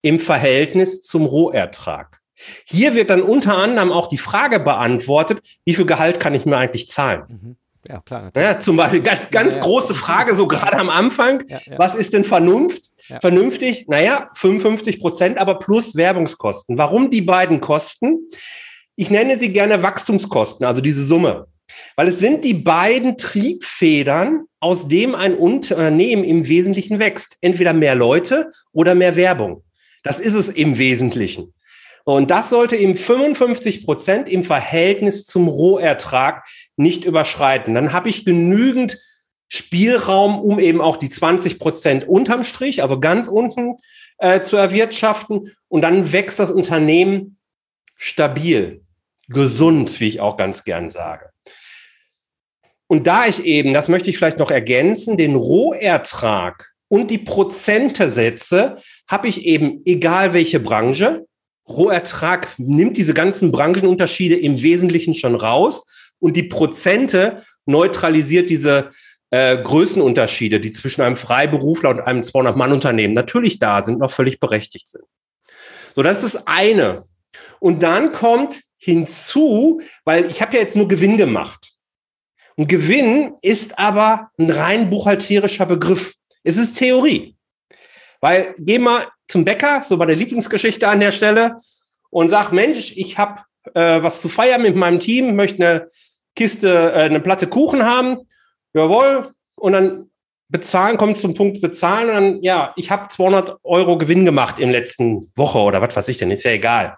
im 0.00 0.20
Verhältnis 0.20 1.02
zum 1.02 1.26
Rohertrag. 1.26 2.20
Hier 2.64 2.94
wird 2.94 3.10
dann 3.10 3.22
unter 3.22 3.58
anderem 3.58 3.90
auch 3.90 4.06
die 4.06 4.18
Frage 4.18 4.60
beantwortet, 4.60 5.40
wie 5.64 5.74
viel 5.74 5.86
Gehalt 5.86 6.20
kann 6.20 6.34
ich 6.34 6.46
mir 6.46 6.56
eigentlich 6.56 6.86
zahlen? 6.86 7.24
Mhm. 7.28 7.56
Ja, 7.88 8.00
klar. 8.00 8.30
Ja, 8.36 8.60
zum 8.60 8.76
Beispiel 8.76 9.00
ganz, 9.00 9.30
ganz 9.30 9.54
ja, 9.54 9.60
ja. 9.60 9.64
große 9.64 9.94
Frage, 9.94 10.36
so 10.36 10.46
gerade 10.46 10.76
am 10.76 10.90
Anfang. 10.90 11.42
Was 11.76 11.96
ist 11.96 12.12
denn 12.12 12.24
Vernunft? 12.24 12.90
Vernünftig, 13.20 13.86
naja, 13.88 14.30
55 14.34 15.00
Prozent, 15.00 15.38
aber 15.38 15.58
plus 15.58 15.96
Werbungskosten. 15.96 16.78
Warum 16.78 17.10
die 17.10 17.22
beiden 17.22 17.60
Kosten? 17.60 18.30
Ich 18.96 19.10
nenne 19.10 19.38
sie 19.38 19.52
gerne 19.52 19.82
Wachstumskosten, 19.82 20.66
also 20.66 20.80
diese 20.80 21.04
Summe. 21.04 21.46
Weil 21.96 22.08
es 22.08 22.18
sind 22.18 22.44
die 22.44 22.54
beiden 22.54 23.16
Triebfedern, 23.16 24.44
aus 24.60 24.88
dem 24.88 25.14
ein 25.14 25.34
Unternehmen 25.34 26.24
im 26.24 26.48
Wesentlichen 26.48 26.98
wächst. 26.98 27.36
Entweder 27.40 27.72
mehr 27.72 27.94
Leute 27.94 28.50
oder 28.72 28.94
mehr 28.94 29.16
Werbung. 29.16 29.62
Das 30.02 30.20
ist 30.20 30.34
es 30.34 30.48
im 30.48 30.78
Wesentlichen. 30.78 31.52
Und 32.04 32.30
das 32.30 32.50
sollte 32.50 32.76
eben 32.76 32.94
55 32.94 33.84
Prozent 33.84 34.28
im 34.28 34.44
Verhältnis 34.44 35.26
zum 35.26 35.48
Rohertrag 35.48 36.46
nicht 36.76 37.04
überschreiten. 37.04 37.74
Dann 37.74 37.92
habe 37.92 38.08
ich 38.08 38.24
genügend 38.24 38.98
Spielraum, 39.48 40.40
um 40.40 40.58
eben 40.58 40.80
auch 40.80 40.96
die 40.96 41.08
20 41.08 41.58
Prozent 41.58 42.08
unterm 42.08 42.42
Strich, 42.42 42.82
also 42.82 42.98
ganz 42.98 43.28
unten 43.28 43.76
äh, 44.18 44.40
zu 44.40 44.56
erwirtschaften. 44.56 45.54
Und 45.68 45.82
dann 45.82 46.12
wächst 46.12 46.40
das 46.40 46.50
Unternehmen 46.50 47.38
stabil, 47.96 48.82
gesund, 49.28 50.00
wie 50.00 50.08
ich 50.08 50.20
auch 50.20 50.36
ganz 50.36 50.64
gern 50.64 50.90
sage. 50.90 51.30
Und 52.88 53.06
da 53.06 53.26
ich 53.26 53.44
eben, 53.44 53.74
das 53.74 53.88
möchte 53.88 54.10
ich 54.10 54.18
vielleicht 54.18 54.38
noch 54.38 54.50
ergänzen, 54.50 55.16
den 55.16 55.34
Rohertrag 55.34 56.72
und 56.88 57.10
die 57.10 57.18
Prozente 57.18 58.08
setze, 58.08 58.76
habe 59.08 59.28
ich 59.28 59.44
eben, 59.44 59.82
egal 59.84 60.34
welche 60.34 60.60
Branche, 60.60 61.26
Rohertrag 61.68 62.48
nimmt 62.58 62.96
diese 62.96 63.14
ganzen 63.14 63.50
Branchenunterschiede 63.50 64.36
im 64.36 64.62
Wesentlichen 64.62 65.16
schon 65.16 65.34
raus 65.34 65.82
und 66.20 66.36
die 66.36 66.44
Prozente 66.44 67.42
neutralisiert 67.64 68.50
diese 68.50 68.90
äh, 69.30 69.56
Größenunterschiede, 69.56 70.60
die 70.60 70.70
zwischen 70.70 71.02
einem 71.02 71.16
Freiberufler 71.16 71.90
und 71.90 72.00
einem 72.00 72.22
200-Mann-Unternehmen 72.22 73.14
natürlich 73.14 73.58
da 73.58 73.84
sind, 73.84 73.98
noch 73.98 74.10
völlig 74.10 74.40
berechtigt 74.40 74.88
sind. 74.88 75.04
So, 75.94 76.02
das 76.02 76.22
ist 76.22 76.34
das 76.34 76.46
eine. 76.46 77.04
Und 77.58 77.82
dann 77.82 78.12
kommt 78.12 78.60
hinzu, 78.78 79.80
weil 80.04 80.26
ich 80.26 80.42
habe 80.42 80.54
ja 80.54 80.60
jetzt 80.60 80.76
nur 80.76 80.88
Gewinn 80.88 81.16
gemacht. 81.16 81.72
Und 82.56 82.68
Gewinn 82.68 83.34
ist 83.42 83.78
aber 83.78 84.30
ein 84.38 84.50
rein 84.50 84.90
buchhalterischer 84.90 85.66
Begriff. 85.66 86.14
Es 86.42 86.56
ist 86.56 86.78
Theorie. 86.78 87.36
Weil 88.20 88.54
geh 88.58 88.78
mal 88.78 89.06
zum 89.28 89.44
Bäcker, 89.44 89.84
so 89.86 89.96
bei 89.96 90.06
der 90.06 90.16
Lieblingsgeschichte 90.16 90.88
an 90.88 91.00
der 91.00 91.12
Stelle, 91.12 91.58
und 92.10 92.28
sag, 92.30 92.52
Mensch, 92.52 92.92
ich 92.96 93.18
habe 93.18 93.42
äh, 93.74 94.02
was 94.02 94.20
zu 94.20 94.28
feiern 94.28 94.62
mit 94.62 94.76
meinem 94.76 95.00
Team, 95.00 95.36
möchte 95.36 95.66
eine 95.66 95.90
Kiste, 96.34 96.92
äh, 96.94 97.02
eine 97.02 97.20
Platte 97.20 97.46
Kuchen 97.46 97.84
haben. 97.84 98.18
Jawohl. 98.76 99.32
Und 99.58 99.72
dann 99.72 100.10
bezahlen, 100.48 100.98
kommt 100.98 101.16
zum 101.16 101.34
Punkt 101.34 101.60
bezahlen 101.60 102.08
und 102.08 102.14
dann, 102.14 102.42
ja, 102.42 102.72
ich 102.76 102.90
habe 102.90 103.08
200 103.08 103.58
Euro 103.64 103.98
Gewinn 103.98 104.24
gemacht 104.24 104.58
in 104.58 104.70
letzten 104.70 105.32
Woche 105.34 105.58
oder 105.58 105.80
was 105.80 105.96
weiß 105.96 106.08
ich 106.08 106.18
denn, 106.18 106.30
ist 106.30 106.44
ja 106.44 106.52
egal. 106.52 106.96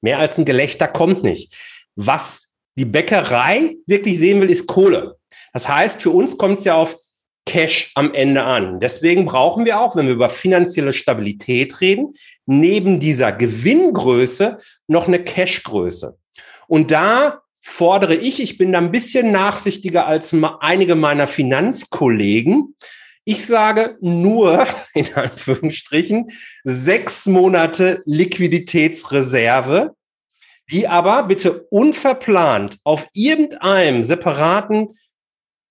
Mehr 0.00 0.18
als 0.18 0.38
ein 0.38 0.44
Gelächter 0.44 0.88
kommt 0.88 1.22
nicht. 1.22 1.54
Was 1.96 2.50
die 2.76 2.86
Bäckerei 2.86 3.76
wirklich 3.86 4.18
sehen 4.18 4.40
will, 4.40 4.50
ist 4.50 4.66
Kohle. 4.66 5.16
Das 5.52 5.68
heißt, 5.68 6.00
für 6.00 6.10
uns 6.10 6.38
kommt 6.38 6.58
es 6.58 6.64
ja 6.64 6.76
auf 6.76 6.96
Cash 7.44 7.92
am 7.94 8.14
Ende 8.14 8.42
an. 8.42 8.80
Deswegen 8.80 9.26
brauchen 9.26 9.64
wir 9.64 9.80
auch, 9.80 9.96
wenn 9.96 10.06
wir 10.06 10.14
über 10.14 10.30
finanzielle 10.30 10.92
Stabilität 10.92 11.80
reden, 11.80 12.14
neben 12.46 13.00
dieser 13.00 13.32
Gewinngröße 13.32 14.58
noch 14.86 15.08
eine 15.08 15.22
Cashgröße. 15.22 16.16
Und 16.68 16.90
da 16.90 17.42
fordere 17.68 18.14
ich, 18.14 18.40
ich 18.40 18.58
bin 18.58 18.72
da 18.72 18.78
ein 18.78 18.90
bisschen 18.90 19.30
nachsichtiger 19.30 20.06
als 20.06 20.34
einige 20.60 20.94
meiner 20.94 21.26
Finanzkollegen. 21.26 22.74
Ich 23.24 23.46
sage 23.46 23.96
nur, 24.00 24.66
in 24.94 25.12
Anführungsstrichen, 25.14 26.30
sechs 26.64 27.26
Monate 27.26 28.00
Liquiditätsreserve, 28.06 29.94
die 30.70 30.88
aber 30.88 31.24
bitte 31.24 31.66
unverplant 31.70 32.78
auf 32.84 33.06
irgendeinem 33.12 34.02
separaten 34.02 34.94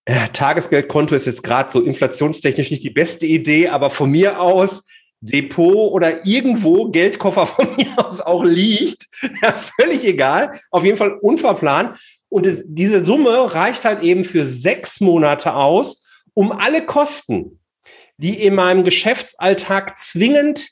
ja, 0.08 0.28
Tagesgeldkonto 0.28 1.16
ist 1.16 1.26
jetzt 1.26 1.44
gerade 1.44 1.72
so 1.74 1.82
inflationstechnisch 1.82 2.72
nicht 2.72 2.84
die 2.84 2.90
beste 2.90 3.26
Idee, 3.26 3.68
aber 3.68 3.90
von 3.90 4.10
mir 4.10 4.40
aus 4.40 4.84
Depot 5.22 5.92
oder 5.92 6.26
irgendwo 6.26 6.90
Geldkoffer 6.90 7.46
von 7.46 7.76
mir 7.76 7.94
aus 8.06 8.22
auch 8.22 8.44
liegt. 8.44 9.08
Ja, 9.42 9.54
völlig 9.54 10.06
egal. 10.06 10.52
Auf 10.72 10.84
jeden 10.84 10.98
Fall 10.98 11.18
unverplant. 11.22 12.00
Und 12.30 12.46
es, 12.46 12.64
diese 12.66 13.04
Summe 13.04 13.54
reicht 13.54 13.86
halt 13.86 14.04
eben 14.04 14.26
für 14.26 14.46
sechs 14.46 15.00
Monate 15.00 15.54
aus, 15.54 16.04
um 16.34 16.52
alle 16.52 16.86
Kosten, 16.86 17.60
die 18.18 18.42
in 18.42 18.56
meinem 18.56 18.84
Geschäftsalltag 18.84 19.98
zwingend 19.98 20.70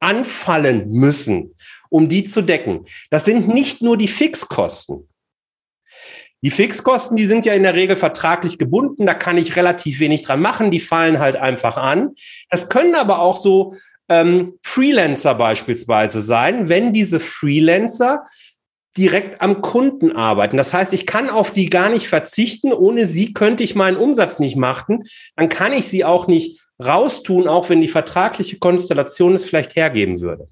anfallen 0.00 0.90
müssen, 0.90 1.54
um 1.88 2.08
die 2.08 2.24
zu 2.24 2.42
decken. 2.42 2.86
Das 3.10 3.24
sind 3.24 3.48
nicht 3.48 3.80
nur 3.80 3.96
die 3.96 4.08
Fixkosten. 4.08 5.08
Die 6.44 6.50
Fixkosten, 6.50 7.16
die 7.16 7.24
sind 7.24 7.46
ja 7.46 7.54
in 7.54 7.62
der 7.62 7.74
Regel 7.74 7.96
vertraglich 7.96 8.58
gebunden, 8.58 9.06
da 9.06 9.14
kann 9.14 9.38
ich 9.38 9.56
relativ 9.56 9.98
wenig 9.98 10.22
dran 10.22 10.42
machen, 10.42 10.70
die 10.70 10.80
fallen 10.80 11.18
halt 11.18 11.36
einfach 11.36 11.78
an. 11.78 12.14
Das 12.50 12.68
können 12.68 12.94
aber 12.94 13.20
auch 13.20 13.40
so 13.40 13.76
ähm, 14.10 14.58
Freelancer 14.62 15.34
beispielsweise 15.36 16.20
sein, 16.20 16.68
wenn 16.68 16.92
diese 16.92 17.18
Freelancer 17.18 18.26
direkt 18.94 19.40
am 19.40 19.62
Kunden 19.62 20.12
arbeiten. 20.12 20.58
Das 20.58 20.74
heißt, 20.74 20.92
ich 20.92 21.06
kann 21.06 21.30
auf 21.30 21.50
die 21.50 21.70
gar 21.70 21.88
nicht 21.88 22.08
verzichten. 22.08 22.74
Ohne 22.74 23.06
sie 23.06 23.32
könnte 23.32 23.64
ich 23.64 23.74
meinen 23.74 23.96
Umsatz 23.96 24.38
nicht 24.38 24.56
machen. 24.56 25.04
Dann 25.36 25.48
kann 25.48 25.72
ich 25.72 25.88
sie 25.88 26.04
auch 26.04 26.26
nicht 26.26 26.60
raustun, 26.78 27.48
auch 27.48 27.70
wenn 27.70 27.80
die 27.80 27.88
vertragliche 27.88 28.58
Konstellation 28.58 29.32
es 29.32 29.44
vielleicht 29.44 29.76
hergeben 29.76 30.20
würde. 30.20 30.48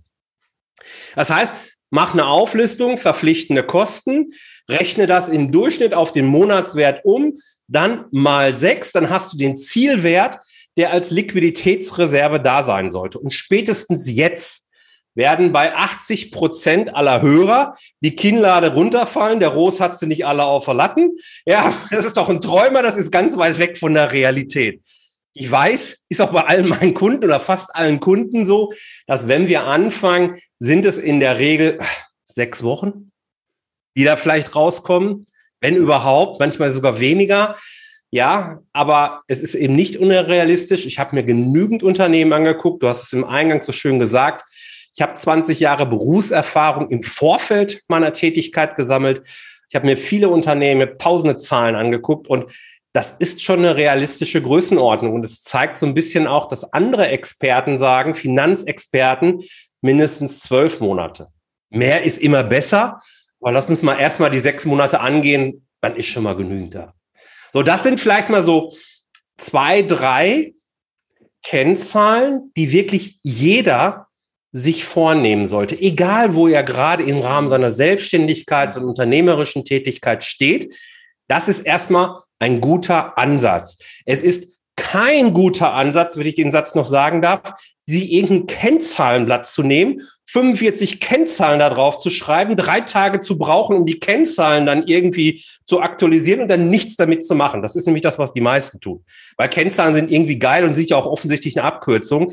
Das 1.15 1.31
heißt, 1.31 1.53
mach 1.91 2.15
eine 2.15 2.27
Auflistung, 2.27 2.99
verpflichtende 2.99 3.63
Kosten, 3.63 4.33
rechne 4.69 5.07
das 5.07 5.29
im 5.29 5.53
Durchschnitt 5.53 5.95
auf 5.95 6.13
den 6.13 6.27
Monatswert 6.27 7.05
um, 7.05 7.35
dann 7.69 8.07
mal 8.11 8.55
sechs, 8.55 8.93
dann 8.93 9.11
hast 9.11 9.33
du 9.33 9.37
den 9.37 9.57
Zielwert, 9.57 10.39
der 10.77 10.93
als 10.93 11.11
Liquiditätsreserve 11.11 12.41
da 12.41 12.63
sein 12.63 12.91
sollte. 12.91 13.19
Und 13.19 13.33
spätestens 13.33 14.11
jetzt 14.11 14.67
werden 15.15 15.53
bei 15.53 15.75
80 15.75 16.33
Prozent 16.33 16.95
aller 16.95 17.21
Hörer 17.21 17.77
die 18.01 18.17
Kinnlade 18.17 18.73
runterfallen. 18.75 19.41
Der 19.41 19.51
Ros 19.51 19.81
hat 19.81 19.99
sie 19.99 20.07
nicht 20.07 20.25
alle 20.25 20.45
auf 20.45 20.65
Verlatten. 20.65 21.17
Ja, 21.45 21.75
das 21.91 22.05
ist 22.05 22.17
doch 22.17 22.29
ein 22.29 22.41
Träumer, 22.41 22.83
das 22.83 22.97
ist 22.97 23.11
ganz 23.11 23.37
weit 23.37 23.59
weg 23.59 23.79
von 23.79 23.95
der 23.95 24.13
Realität. 24.13 24.83
Ich 25.35 25.51
weiß, 25.51 26.05
ist 26.09 26.21
auch 26.21 26.33
bei 26.33 26.45
allen 26.45 26.69
meinen 26.69 26.93
Kunden 26.93 27.25
oder 27.25 27.41
fast 27.41 27.75
allen 27.75 28.01
Kunden 28.01 28.47
so, 28.47 28.73
dass 29.07 29.29
wenn 29.29 29.49
wir 29.49 29.65
anfangen, 29.65 30.39
sind 30.59 30.85
es 30.85 30.99
in 30.99 31.21
der 31.21 31.39
Regel 31.39 31.79
sechs 32.27 32.63
Wochen, 32.63 33.12
die 33.97 34.05
da 34.05 34.17
vielleicht 34.17 34.55
rauskommen, 34.55 35.27
wenn 35.61 35.77
überhaupt, 35.77 36.41
manchmal 36.41 36.71
sogar 36.71 37.01
weniger. 37.01 37.57
Ja, 38.11 38.61
aber 38.73 39.23
es 39.27 39.41
ist 39.41 39.55
eben 39.55 39.75
nicht 39.75 39.97
unrealistisch. 39.97 40.85
Ich 40.85 40.99
habe 40.99 41.17
mir 41.17 41.23
genügend 41.23 41.83
Unternehmen 41.83 42.33
angeguckt. 42.33 42.83
Du 42.83 42.89
hast 42.89 43.05
es 43.05 43.13
im 43.13 43.25
Eingang 43.25 43.63
so 43.63 43.73
schön 43.73 43.99
gesagt. 43.99 44.45
Ich 44.95 45.01
habe 45.01 45.15
20 45.15 45.61
Jahre 45.61 45.87
Berufserfahrung 45.87 46.91
im 46.91 47.03
Vorfeld 47.03 47.83
meiner 47.89 48.13
Tätigkeit 48.13 48.77
gesammelt. 48.77 49.23
Ich 49.71 49.75
habe 49.75 49.87
mir 49.87 49.97
viele 49.97 50.29
Unternehmen, 50.29 50.99
tausende 50.99 51.39
Zahlen 51.39 51.75
angeguckt 51.75 52.29
und 52.29 52.53
das 52.93 53.13
ist 53.19 53.41
schon 53.41 53.61
eine 53.61 53.75
realistische 53.77 54.43
Größenordnung. 54.43 55.15
Und 55.15 55.25
es 55.25 55.43
zeigt 55.43 55.79
so 55.79 55.87
ein 55.87 55.95
bisschen 55.95 56.27
auch, 56.27 56.47
dass 56.49 56.73
andere 56.75 57.09
Experten 57.09 57.79
sagen, 57.79 58.15
Finanzexperten, 58.15 59.43
mindestens 59.81 60.41
zwölf 60.41 60.81
Monate. 60.81 61.29
Mehr 61.71 62.03
ist 62.03 62.19
immer 62.19 62.45
besser. 62.45 63.01
Aber 63.43 63.53
lass 63.53 63.69
uns 63.69 63.83
mal 63.83 63.99
erstmal 63.99 64.31
die 64.31 64.39
sechs 64.39 64.65
Monate 64.65 65.01
angehen, 65.01 65.67
dann 65.81 65.97
ist 65.97 66.07
schon 66.07 66.23
mal 66.23 66.37
genügend 66.37 66.75
da. 66.75 66.95
So, 67.53 67.63
das 67.63 67.83
sind 67.83 68.01
vielleicht 68.01 68.31
mal 68.31 68.43
so 68.43 68.73
zwei, 69.37 69.83
drei 69.83 70.55
Kennzahlen, 71.43 72.53
die 72.57 72.73
wirklich 72.73 73.19
jeder 73.23 74.07
sich 74.53 74.85
vornehmen 74.85 75.47
sollte, 75.47 75.79
egal 75.81 76.35
wo 76.35 76.47
er 76.47 76.63
gerade 76.63 77.03
im 77.03 77.19
Rahmen 77.19 77.49
seiner 77.49 77.71
Selbstständigkeit 77.71 78.77
und 78.77 78.85
unternehmerischen 78.85 79.65
Tätigkeit 79.65 80.25
steht. 80.25 80.75
Das 81.27 81.49
ist 81.49 81.61
erstmal 81.61 82.21
ein 82.39 82.61
guter 82.61 83.19
Ansatz. 83.19 83.79
Es 84.05 84.23
ist 84.23 84.47
kein 84.77 85.33
guter 85.33 85.73
Ansatz, 85.73 86.17
wenn 86.17 86.27
ich 86.27 86.35
den 86.35 86.51
Satz 86.51 86.75
noch 86.75 86.85
sagen 86.85 87.23
darf, 87.23 87.55
sie 87.87 88.13
irgendein 88.13 88.47
Kennzahlenblatt 88.47 89.47
zu 89.47 89.63
nehmen, 89.63 90.03
45 90.33 91.01
Kennzahlen 91.01 91.59
da 91.59 91.69
drauf 91.69 91.99
zu 91.99 92.09
schreiben, 92.09 92.57
drei 92.57 92.81
Tage 92.81 93.21
zu 93.21 93.37
brauchen, 93.37 93.77
um 93.77 93.85
die 93.85 94.01
Kennzahlen 94.01 94.65
dann 94.65 94.87
irgendwie 94.87 95.45
zu 95.67 95.83
aktualisieren 95.83 96.41
und 96.41 96.49
dann 96.49 96.71
nichts 96.71 96.97
damit 96.97 97.23
zu 97.25 97.35
machen. 97.35 97.61
Das 97.61 97.77
ist 97.77 97.85
nämlich 97.85 98.03
das, 98.03 98.19
was 98.19 98.33
die 98.33 98.41
meisten 98.41 98.81
tun. 98.81 99.05
Weil 99.37 99.51
Kennzahlen 99.51 99.95
sind 99.95 100.11
irgendwie 100.11 100.39
geil 100.39 100.65
und 100.65 100.75
sicher 100.75 100.97
auch 100.97 101.05
offensichtlich 101.05 101.59
eine 101.59 101.67
Abkürzung. 101.67 102.33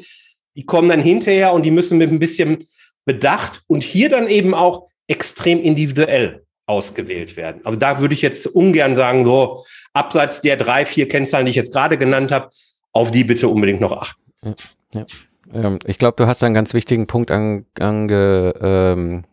Die 0.55 0.65
kommen 0.65 0.87
dann 0.87 1.01
hinterher 1.01 1.51
und 1.51 1.65
die 1.65 1.71
müssen 1.71 1.97
mit 1.97 2.09
ein 2.09 2.19
bisschen 2.19 2.59
Bedacht 3.03 3.63
und 3.67 3.83
hier 3.83 4.07
dann 4.07 4.29
eben 4.29 4.53
auch 4.53 4.87
extrem 5.07 5.61
individuell 5.61 6.45
ausgewählt 6.67 7.35
werden. 7.35 7.61
Also 7.65 7.77
da 7.77 7.99
würde 7.99 8.13
ich 8.13 8.21
jetzt 8.21 8.47
ungern 8.47 8.95
sagen, 8.95 9.25
so 9.25 9.65
abseits 9.91 10.39
der 10.39 10.55
drei, 10.55 10.85
vier 10.85 11.09
Kennzahlen, 11.09 11.47
die 11.47 11.49
ich 11.49 11.55
jetzt 11.55 11.73
gerade 11.73 11.97
genannt 11.97 12.31
habe, 12.31 12.49
auf 12.93 13.11
die 13.11 13.25
bitte 13.25 13.49
unbedingt 13.49 13.81
noch 13.81 13.91
achten. 13.91 14.55
Ja. 14.93 15.05
Ähm, 15.53 15.79
ich 15.85 15.97
glaube, 15.97 16.15
du 16.17 16.27
hast 16.27 16.43
einen 16.43 16.53
ganz 16.53 16.73
wichtigen 16.73 17.07
Punkt 17.07 17.31
angesprochen, 17.31 19.25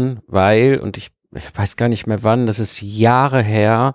ähm, 0.00 0.22
weil, 0.26 0.78
und 0.78 0.96
ich, 0.96 1.10
ich 1.34 1.44
weiß 1.54 1.76
gar 1.76 1.88
nicht 1.88 2.06
mehr 2.06 2.22
wann, 2.22 2.46
das 2.46 2.58
ist 2.58 2.80
Jahre 2.80 3.42
her, 3.42 3.94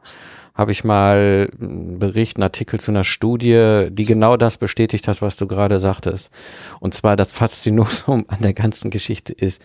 habe 0.53 0.71
ich 0.71 0.83
mal 0.83 1.49
einen 1.59 1.99
Bericht, 1.99 2.37
einen 2.37 2.43
Artikel 2.43 2.79
zu 2.79 2.91
einer 2.91 3.03
Studie, 3.03 3.87
die 3.89 4.05
genau 4.05 4.37
das 4.37 4.57
bestätigt 4.57 5.07
hat, 5.07 5.21
was 5.21 5.35
du 5.35 5.47
gerade 5.47 5.79
sagtest. 5.79 6.31
Und 6.79 6.93
zwar 6.93 7.17
das 7.17 7.33
Faszinosum 7.33 8.25
an 8.27 8.41
der 8.41 8.53
ganzen 8.53 8.89
Geschichte 8.89 9.33
ist, 9.33 9.61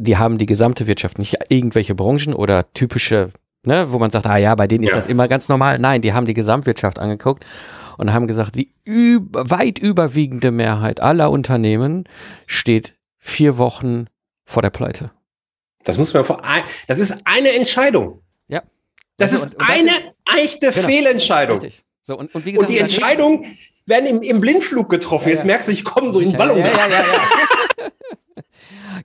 die 0.00 0.16
haben 0.16 0.38
die 0.38 0.46
gesamte 0.46 0.86
Wirtschaft, 0.86 1.18
nicht 1.18 1.36
irgendwelche 1.48 1.96
Branchen 1.96 2.32
oder 2.32 2.72
typische, 2.72 3.32
ne, 3.64 3.92
wo 3.92 3.98
man 3.98 4.12
sagt, 4.12 4.26
ah 4.26 4.36
ja, 4.36 4.54
bei 4.54 4.68
denen 4.68 4.84
ist 4.84 4.90
ja. 4.90 4.96
das 4.96 5.06
immer 5.06 5.26
ganz 5.26 5.48
normal. 5.48 5.80
Nein, 5.80 6.02
die 6.02 6.12
haben 6.12 6.26
die 6.26 6.34
Gesamtwirtschaft 6.34 7.00
angeguckt 7.00 7.44
und 7.98 8.12
haben 8.14 8.26
gesagt, 8.26 8.54
die 8.54 8.72
über, 8.84 9.50
weit 9.50 9.78
überwiegende 9.78 10.50
Mehrheit 10.50 11.00
aller 11.00 11.30
Unternehmen 11.30 12.04
steht 12.46 12.94
vier 13.18 13.58
Wochen 13.58 14.06
vor 14.44 14.62
der 14.62 14.70
Pleite. 14.70 15.10
Das 15.84 15.98
muss 15.98 16.14
man 16.14 16.24
vor, 16.24 16.42
das 16.86 16.98
ist 16.98 17.14
eine 17.24 17.52
Entscheidung. 17.52 18.22
Ja. 18.48 18.62
Das 19.18 19.32
also, 19.32 19.46
ist 19.46 19.54
und, 19.54 19.62
und 19.62 19.68
eine 19.68 19.90
das 20.24 20.36
echte 20.38 20.72
genau, 20.72 20.88
Fehlentscheidung. 20.88 21.58
Richtig. 21.58 21.84
So, 22.04 22.16
und, 22.16 22.34
und, 22.34 22.46
wie 22.46 22.52
gesagt, 22.52 22.68
und 22.68 22.74
die 22.74 22.80
Entscheidungen 22.80 23.44
werden 23.84 24.06
im, 24.06 24.22
im 24.22 24.40
Blindflug 24.40 24.88
getroffen. 24.88 25.28
Ja, 25.28 25.34
Jetzt 25.34 25.44
merkst 25.44 25.68
du, 25.68 25.72
ich 25.72 25.84
komme 25.84 26.12
so 26.12 26.20
in 26.20 26.30
den 26.30 26.38
Ballon. 26.38 26.58
Ja, 26.58 26.66
ja, 26.66 26.88
ja, 26.88 27.00
ja. 27.00 27.90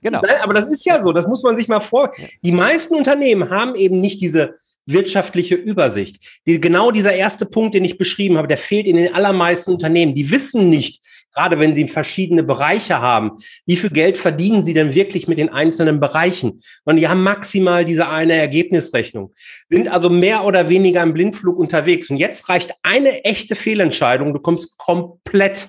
genau. 0.02 0.22
Aber 0.42 0.54
das 0.54 0.72
ist 0.72 0.84
ja 0.86 1.02
so, 1.02 1.12
das 1.12 1.26
muss 1.26 1.42
man 1.42 1.56
sich 1.56 1.68
mal 1.68 1.80
vor. 1.80 2.12
Die 2.42 2.52
meisten 2.52 2.94
Unternehmen 2.94 3.50
haben 3.50 3.74
eben 3.74 4.00
nicht 4.00 4.20
diese 4.20 4.56
wirtschaftliche 4.86 5.54
Übersicht. 5.54 6.40
Die, 6.46 6.60
genau 6.60 6.90
dieser 6.90 7.14
erste 7.14 7.46
Punkt, 7.46 7.74
den 7.74 7.84
ich 7.84 7.98
beschrieben 7.98 8.36
habe, 8.36 8.48
der 8.48 8.58
fehlt 8.58 8.86
in 8.86 8.96
den 8.96 9.14
allermeisten 9.14 9.72
Unternehmen. 9.72 10.14
Die 10.14 10.30
wissen 10.30 10.70
nicht, 10.70 11.02
gerade 11.34 11.58
wenn 11.58 11.74
sie 11.74 11.88
verschiedene 11.88 12.42
Bereiche 12.42 13.00
haben, 13.00 13.32
wie 13.66 13.76
viel 13.76 13.90
Geld 13.90 14.18
verdienen 14.18 14.64
sie 14.64 14.74
denn 14.74 14.94
wirklich 14.94 15.28
mit 15.28 15.38
den 15.38 15.48
einzelnen 15.48 16.00
Bereichen? 16.00 16.62
Und 16.84 16.96
die 16.96 17.08
haben 17.08 17.22
maximal 17.22 17.84
diese 17.84 18.08
eine 18.08 18.34
Ergebnisrechnung, 18.34 19.34
sind 19.68 19.88
also 19.88 20.10
mehr 20.10 20.44
oder 20.44 20.68
weniger 20.68 21.02
im 21.02 21.14
Blindflug 21.14 21.58
unterwegs. 21.58 22.10
Und 22.10 22.18
jetzt 22.18 22.48
reicht 22.48 22.74
eine 22.82 23.24
echte 23.24 23.56
Fehlentscheidung, 23.56 24.32
du 24.32 24.40
kommst 24.40 24.78
komplett 24.78 25.68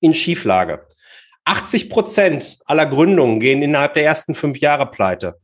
in 0.00 0.14
Schieflage. 0.14 0.86
80 1.44 1.90
Prozent 1.90 2.58
aller 2.66 2.86
Gründungen 2.86 3.40
gehen 3.40 3.62
innerhalb 3.62 3.94
der 3.94 4.04
ersten 4.04 4.34
fünf 4.34 4.58
Jahre 4.58 4.86
pleite. 4.86 5.41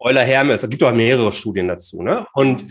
Euler 0.00 0.24
Hermes, 0.24 0.62
es 0.62 0.70
gibt 0.70 0.82
auch 0.82 0.92
mehrere 0.92 1.32
Studien 1.32 1.68
dazu, 1.68 2.02
ne? 2.02 2.26
Und 2.32 2.64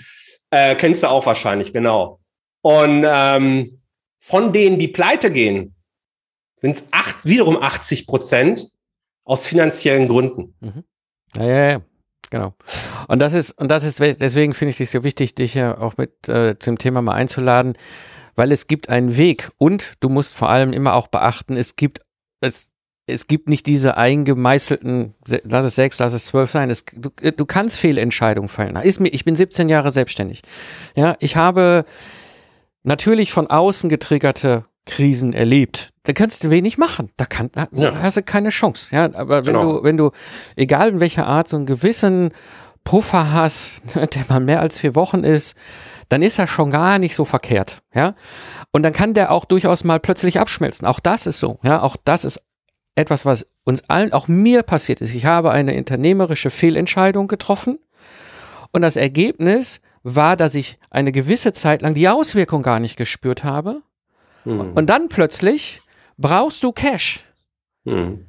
äh, 0.49 0.75
kennst 0.75 1.03
du 1.03 1.07
auch 1.07 1.25
wahrscheinlich, 1.25 1.71
genau. 1.71 2.19
Und 2.61 3.05
ähm, 3.07 3.79
von 4.19 4.51
denen, 4.51 4.79
die 4.79 4.87
pleite 4.87 5.31
gehen, 5.31 5.75
sind 6.61 6.75
es 6.75 6.87
acht, 6.91 7.25
wiederum 7.25 7.61
80 7.61 8.07
Prozent 8.07 8.67
aus 9.23 9.45
finanziellen 9.45 10.07
Gründen. 10.07 10.55
Mhm. 10.59 10.83
Ja, 11.37 11.43
ja, 11.43 11.69
ja. 11.71 11.81
Genau. 12.31 12.53
Und 13.07 13.19
das 13.21 13.33
ist, 13.33 13.51
und 13.53 13.71
das 13.71 13.83
ist, 13.83 13.99
deswegen 13.99 14.53
finde 14.53 14.69
ich 14.69 14.81
es 14.81 14.91
so 14.91 15.03
wichtig, 15.03 15.33
dich 15.33 15.55
ja 15.55 15.77
auch 15.77 15.97
mit 15.97 16.29
äh, 16.29 16.59
zum 16.59 16.77
Thema 16.77 17.01
mal 17.01 17.13
einzuladen, 17.13 17.73
weil 18.35 18.51
es 18.51 18.67
gibt 18.67 18.89
einen 18.89 19.17
Weg 19.17 19.51
und 19.57 19.93
du 19.99 20.09
musst 20.09 20.35
vor 20.35 20.49
allem 20.49 20.71
immer 20.71 20.93
auch 20.93 21.07
beachten, 21.07 21.57
es 21.57 21.75
gibt, 21.75 22.01
es, 22.39 22.71
es 23.09 23.27
gibt 23.27 23.49
nicht 23.49 23.65
diese 23.65 23.97
eingemeißelten, 23.97 25.13
lass 25.43 25.65
es 25.65 25.75
sechs, 25.75 25.99
lass 25.99 26.13
es 26.13 26.25
zwölf 26.25 26.49
sein. 26.49 26.69
Es, 26.69 26.85
du, 26.85 27.09
du 27.09 27.45
kannst 27.45 27.77
Fehlentscheidungen 27.77 28.49
fallen. 28.49 28.75
Ist 28.77 28.99
mir, 28.99 29.09
ich 29.09 29.25
bin 29.25 29.35
17 29.35 29.69
Jahre 29.69 29.91
selbstständig. 29.91 30.41
Ja, 30.95 31.15
ich 31.19 31.35
habe 31.35 31.85
natürlich 32.83 33.31
von 33.31 33.47
außen 33.47 33.89
getriggerte 33.89 34.63
Krisen 34.85 35.33
erlebt. 35.33 35.91
Da 36.03 36.13
kannst 36.13 36.43
du 36.43 36.49
wenig 36.49 36.77
machen. 36.77 37.11
Da 37.17 37.25
kann, 37.25 37.49
da 37.51 37.67
ja. 37.71 38.01
hast 38.01 38.17
du 38.17 38.23
keine 38.23 38.49
Chance. 38.49 38.95
Ja, 38.95 39.13
aber 39.13 39.45
wenn 39.45 39.53
genau. 39.53 39.77
du, 39.77 39.83
wenn 39.83 39.97
du, 39.97 40.11
egal 40.55 40.89
in 40.89 40.99
welcher 40.99 41.27
Art, 41.27 41.47
so 41.47 41.57
einen 41.57 41.65
gewissen 41.65 42.31
Puffer 42.83 43.31
hast, 43.31 43.81
der 43.95 44.25
mal 44.27 44.39
mehr 44.39 44.61
als 44.61 44.79
vier 44.79 44.95
Wochen 44.95 45.23
ist, 45.23 45.55
dann 46.09 46.23
ist 46.23 46.39
er 46.39 46.47
schon 46.47 46.71
gar 46.71 46.97
nicht 46.97 47.15
so 47.15 47.23
verkehrt. 47.23 47.83
Ja, 47.93 48.15
und 48.71 48.83
dann 48.83 48.93
kann 48.93 49.13
der 49.13 49.31
auch 49.31 49.45
durchaus 49.45 49.83
mal 49.83 49.99
plötzlich 49.99 50.39
abschmelzen. 50.39 50.87
Auch 50.87 50.99
das 50.99 51.27
ist 51.27 51.39
so. 51.39 51.59
Ja, 51.63 51.81
auch 51.81 51.95
das 52.03 52.25
ist 52.25 52.41
etwas, 52.99 53.25
was 53.25 53.47
uns 53.63 53.89
allen, 53.89 54.11
auch 54.11 54.27
mir 54.27 54.61
passiert 54.63 55.01
ist. 55.01 55.15
Ich 55.15 55.25
habe 55.25 55.51
eine 55.51 55.75
unternehmerische 55.75 56.49
Fehlentscheidung 56.49 57.27
getroffen 57.27 57.79
und 58.71 58.81
das 58.81 58.97
Ergebnis 58.97 59.81
war, 60.03 60.35
dass 60.35 60.55
ich 60.55 60.79
eine 60.89 61.11
gewisse 61.11 61.53
Zeit 61.53 61.81
lang 61.81 61.93
die 61.93 62.09
Auswirkung 62.09 62.61
gar 62.61 62.79
nicht 62.79 62.97
gespürt 62.97 63.43
habe. 63.43 63.81
Hm. 64.43 64.73
Und 64.73 64.87
dann 64.87 65.09
plötzlich 65.09 65.81
brauchst 66.17 66.63
du 66.63 66.71
Cash, 66.71 67.25
hm. 67.85 68.25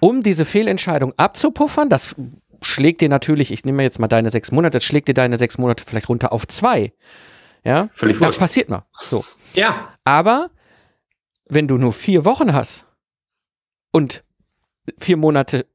um 0.00 0.22
diese 0.22 0.44
Fehlentscheidung 0.44 1.12
abzupuffern. 1.16 1.88
Das 1.88 2.16
schlägt 2.62 3.00
dir 3.00 3.08
natürlich, 3.08 3.52
ich 3.52 3.64
nehme 3.64 3.82
jetzt 3.82 3.98
mal 4.00 4.08
deine 4.08 4.30
sechs 4.30 4.50
Monate, 4.50 4.78
das 4.78 4.84
schlägt 4.84 5.08
dir 5.08 5.14
deine 5.14 5.38
sechs 5.38 5.56
Monate 5.56 5.84
vielleicht 5.86 6.08
runter 6.08 6.32
auf 6.32 6.46
zwei. 6.48 6.92
Ja, 7.64 7.88
Völlig 7.94 8.18
das 8.18 8.36
passiert 8.36 8.68
mal. 8.70 8.84
So. 8.98 9.24
Ja. 9.54 9.94
Aber 10.04 10.50
wenn 11.48 11.68
du 11.68 11.76
nur 11.76 11.92
vier 11.92 12.24
Wochen 12.24 12.54
hast 12.54 12.86
und 13.92 14.24
vier 14.98 15.16
Monate 15.16 15.66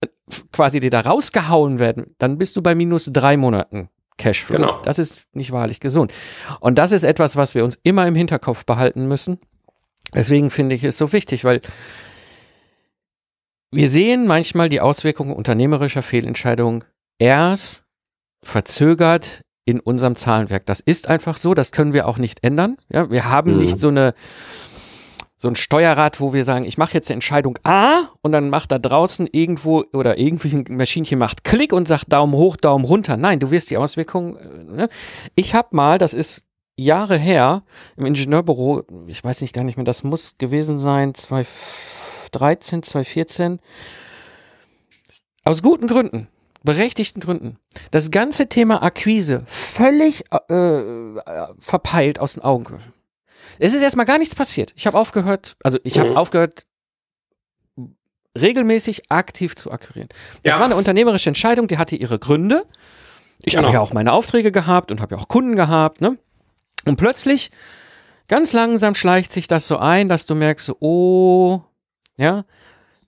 äh, 0.00 0.06
quasi 0.52 0.80
dir 0.80 0.90
da 0.90 1.00
rausgehauen 1.00 1.78
werden, 1.78 2.06
dann 2.18 2.38
bist 2.38 2.56
du 2.56 2.62
bei 2.62 2.74
minus 2.74 3.10
drei 3.12 3.36
Monaten 3.36 3.88
Cashflow. 4.16 4.56
Genau. 4.56 4.80
Das 4.82 4.98
ist 4.98 5.34
nicht 5.34 5.50
wahrlich 5.50 5.80
gesund. 5.80 6.12
Und 6.60 6.78
das 6.78 6.92
ist 6.92 7.04
etwas, 7.04 7.36
was 7.36 7.54
wir 7.54 7.64
uns 7.64 7.78
immer 7.82 8.06
im 8.06 8.14
Hinterkopf 8.14 8.64
behalten 8.64 9.08
müssen. 9.08 9.38
Deswegen 10.14 10.50
finde 10.50 10.74
ich 10.74 10.84
es 10.84 10.96
so 10.96 11.12
wichtig, 11.12 11.44
weil 11.44 11.60
wir 13.72 13.90
sehen 13.90 14.26
manchmal 14.26 14.68
die 14.68 14.80
Auswirkungen 14.80 15.34
unternehmerischer 15.34 16.02
Fehlentscheidungen 16.02 16.84
erst 17.18 17.84
verzögert 18.42 19.42
in 19.64 19.80
unserem 19.80 20.14
Zahlenwerk. 20.14 20.66
Das 20.66 20.80
ist 20.80 21.08
einfach 21.08 21.38
so, 21.38 21.54
das 21.54 21.72
können 21.72 21.92
wir 21.92 22.06
auch 22.06 22.18
nicht 22.18 22.44
ändern. 22.44 22.76
Ja, 22.88 23.10
wir 23.10 23.28
haben 23.28 23.54
mhm. 23.54 23.58
nicht 23.58 23.80
so 23.80 23.88
eine 23.88 24.14
so 25.44 25.50
ein 25.50 25.56
Steuerrad, 25.56 26.20
wo 26.20 26.32
wir 26.32 26.42
sagen, 26.42 26.64
ich 26.64 26.78
mache 26.78 26.94
jetzt 26.94 27.10
eine 27.10 27.16
Entscheidung 27.16 27.58
A 27.64 28.08
und 28.22 28.32
dann 28.32 28.48
macht 28.48 28.72
da 28.72 28.78
draußen 28.78 29.28
irgendwo 29.30 29.84
oder 29.92 30.18
irgendwie 30.18 30.56
ein 30.56 30.64
Maschinchen 30.76 31.18
macht 31.18 31.44
Klick 31.44 31.74
und 31.74 31.86
sagt 31.86 32.10
Daumen 32.12 32.32
hoch, 32.32 32.56
Daumen 32.56 32.86
runter. 32.86 33.18
Nein, 33.18 33.40
du 33.40 33.50
wirst 33.50 33.70
die 33.70 33.76
Auswirkungen. 33.76 34.36
Äh, 34.36 34.74
ne? 34.74 34.88
Ich 35.34 35.54
habe 35.54 35.68
mal, 35.72 35.98
das 35.98 36.14
ist 36.14 36.46
Jahre 36.76 37.18
her, 37.18 37.62
im 37.98 38.06
Ingenieurbüro, 38.06 38.84
ich 39.06 39.22
weiß 39.22 39.42
nicht 39.42 39.54
gar 39.54 39.64
nicht 39.64 39.76
mehr, 39.76 39.84
das 39.84 40.02
muss 40.02 40.38
gewesen 40.38 40.78
sein, 40.78 41.14
2013, 41.14 42.82
2014, 42.82 43.60
aus 45.44 45.62
guten 45.62 45.86
Gründen, 45.86 46.28
berechtigten 46.62 47.20
Gründen, 47.20 47.58
das 47.90 48.10
ganze 48.10 48.48
Thema 48.48 48.82
Akquise 48.82 49.44
völlig 49.46 50.24
äh, 50.32 50.54
äh 50.54 51.48
verpeilt 51.60 52.18
aus 52.18 52.32
den 52.32 52.42
Augen 52.42 52.64
es 53.58 53.74
ist 53.74 53.82
erstmal 53.82 54.06
gar 54.06 54.18
nichts 54.18 54.34
passiert. 54.34 54.72
Ich 54.76 54.86
habe 54.86 54.98
aufgehört, 54.98 55.56
also 55.62 55.78
ich 55.84 55.98
habe 55.98 56.10
mhm. 56.10 56.16
aufgehört, 56.16 56.66
regelmäßig 58.38 59.10
aktiv 59.10 59.54
zu 59.56 59.70
akquirieren. 59.70 60.08
Das 60.42 60.54
ja. 60.54 60.58
war 60.58 60.66
eine 60.66 60.76
unternehmerische 60.76 61.30
Entscheidung, 61.30 61.68
die 61.68 61.78
hatte 61.78 61.96
ihre 61.96 62.18
Gründe. 62.18 62.64
Ich 63.42 63.54
genau. 63.54 63.66
habe 63.66 63.74
ja 63.74 63.80
auch 63.80 63.92
meine 63.92 64.12
Aufträge 64.12 64.50
gehabt 64.52 64.90
und 64.90 65.00
habe 65.00 65.14
ja 65.14 65.20
auch 65.20 65.28
Kunden 65.28 65.56
gehabt, 65.56 66.00
ne? 66.00 66.18
Und 66.86 66.96
plötzlich, 66.96 67.50
ganz 68.28 68.52
langsam 68.52 68.94
schleicht 68.94 69.32
sich 69.32 69.46
das 69.46 69.68
so 69.68 69.78
ein, 69.78 70.08
dass 70.08 70.26
du 70.26 70.34
merkst, 70.34 70.72
oh, 70.80 71.62
ja, 72.16 72.44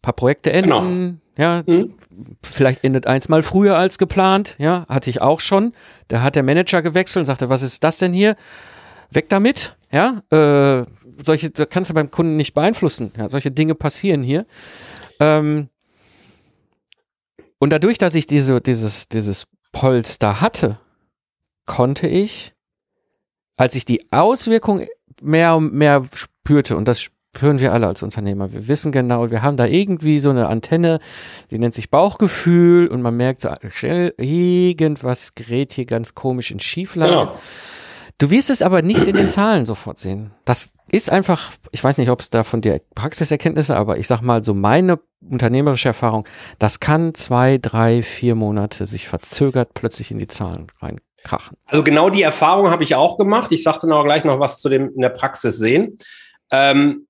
paar 0.02 0.14
Projekte 0.14 0.52
enden, 0.52 1.20
genau. 1.34 1.42
ja, 1.42 1.62
mhm. 1.66 1.94
vielleicht 2.42 2.84
endet 2.84 3.06
eins 3.06 3.28
mal 3.28 3.42
früher 3.42 3.76
als 3.76 3.98
geplant, 3.98 4.54
ja, 4.58 4.86
hatte 4.88 5.10
ich 5.10 5.20
auch 5.20 5.40
schon. 5.40 5.72
Da 6.08 6.22
hat 6.22 6.36
der 6.36 6.42
Manager 6.42 6.80
gewechselt 6.80 7.22
und 7.22 7.24
sagte, 7.26 7.48
was 7.48 7.62
ist 7.62 7.82
das 7.84 7.98
denn 7.98 8.12
hier? 8.12 8.36
Weg 9.10 9.28
damit, 9.28 9.76
ja, 9.90 10.22
äh, 10.30 10.86
solche, 11.22 11.50
das 11.50 11.68
kannst 11.68 11.90
du 11.90 11.94
beim 11.94 12.10
Kunden 12.10 12.36
nicht 12.36 12.54
beeinflussen. 12.54 13.12
Ja, 13.16 13.28
solche 13.28 13.50
Dinge 13.50 13.74
passieren 13.74 14.22
hier. 14.22 14.46
Ähm, 15.20 15.68
und 17.58 17.70
dadurch, 17.70 17.98
dass 17.98 18.14
ich 18.14 18.26
diese, 18.26 18.60
dieses, 18.60 19.08
dieses 19.08 19.46
Polster 19.72 20.40
hatte, 20.40 20.78
konnte 21.64 22.06
ich 22.06 22.56
als 23.56 23.74
ich 23.74 23.84
die 23.84 24.00
Auswirkung 24.12 24.86
mehr 25.22 25.56
und 25.56 25.72
mehr 25.72 26.04
spürte, 26.14 26.76
und 26.76 26.86
das 26.86 27.00
spüren 27.00 27.58
wir 27.58 27.72
alle 27.72 27.86
als 27.86 28.02
Unternehmer, 28.02 28.52
wir 28.52 28.68
wissen 28.68 28.92
genau, 28.92 29.30
wir 29.30 29.42
haben 29.42 29.56
da 29.56 29.66
irgendwie 29.66 30.20
so 30.20 30.30
eine 30.30 30.48
Antenne, 30.48 31.00
die 31.50 31.58
nennt 31.58 31.74
sich 31.74 31.90
Bauchgefühl 31.90 32.88
und 32.88 33.02
man 33.02 33.16
merkt 33.16 33.40
so, 33.40 33.50
irgendwas 34.18 35.34
gerät 35.34 35.72
hier 35.72 35.86
ganz 35.86 36.14
komisch 36.14 36.50
in 36.50 36.60
Schieflage. 36.60 37.12
Genau. 37.12 37.38
Du 38.18 38.30
wirst 38.30 38.48
es 38.48 38.62
aber 38.62 38.80
nicht 38.80 39.06
in 39.06 39.14
den 39.14 39.28
Zahlen 39.28 39.66
sofort 39.66 39.98
sehen. 39.98 40.32
Das 40.46 40.72
ist 40.90 41.10
einfach, 41.10 41.52
ich 41.70 41.84
weiß 41.84 41.98
nicht, 41.98 42.08
ob 42.08 42.20
es 42.20 42.30
da 42.30 42.44
von 42.44 42.62
der 42.62 42.80
Praxiserkenntnisse, 42.94 43.76
aber 43.76 43.98
ich 43.98 44.06
sag 44.06 44.22
mal 44.22 44.42
so 44.42 44.54
meine 44.54 44.98
unternehmerische 45.20 45.88
Erfahrung, 45.88 46.24
das 46.58 46.80
kann 46.80 47.14
zwei, 47.14 47.58
drei, 47.58 48.02
vier 48.02 48.34
Monate 48.34 48.86
sich 48.86 49.06
verzögert 49.06 49.74
plötzlich 49.74 50.10
in 50.10 50.18
die 50.18 50.28
Zahlen 50.28 50.68
reinkrachen. 50.80 51.58
Also 51.66 51.84
genau 51.84 52.08
die 52.08 52.22
Erfahrung 52.22 52.70
habe 52.70 52.84
ich 52.84 52.94
auch 52.94 53.18
gemacht. 53.18 53.52
Ich 53.52 53.62
sagte 53.62 53.86
noch 53.86 54.04
gleich 54.04 54.24
noch 54.24 54.40
was 54.40 54.60
zu 54.60 54.70
dem 54.70 54.94
in 54.94 55.02
der 55.02 55.10
Praxis 55.10 55.58
sehen. 55.58 55.98
Ähm, 56.50 57.06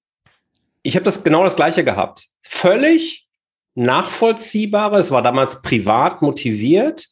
ich 0.83 0.97
habe 0.97 1.05
das 1.05 1.23
genau 1.23 1.45
das 1.45 1.55
gleiche 1.55 1.85
gehabt. 1.85 2.27
Völlig 2.43 3.29
nachvollziehbare, 3.75 4.99
es 4.99 5.11
war 5.13 5.23
damals 5.23 5.63
privat 5.63 6.23
motiviert, 6.23 7.07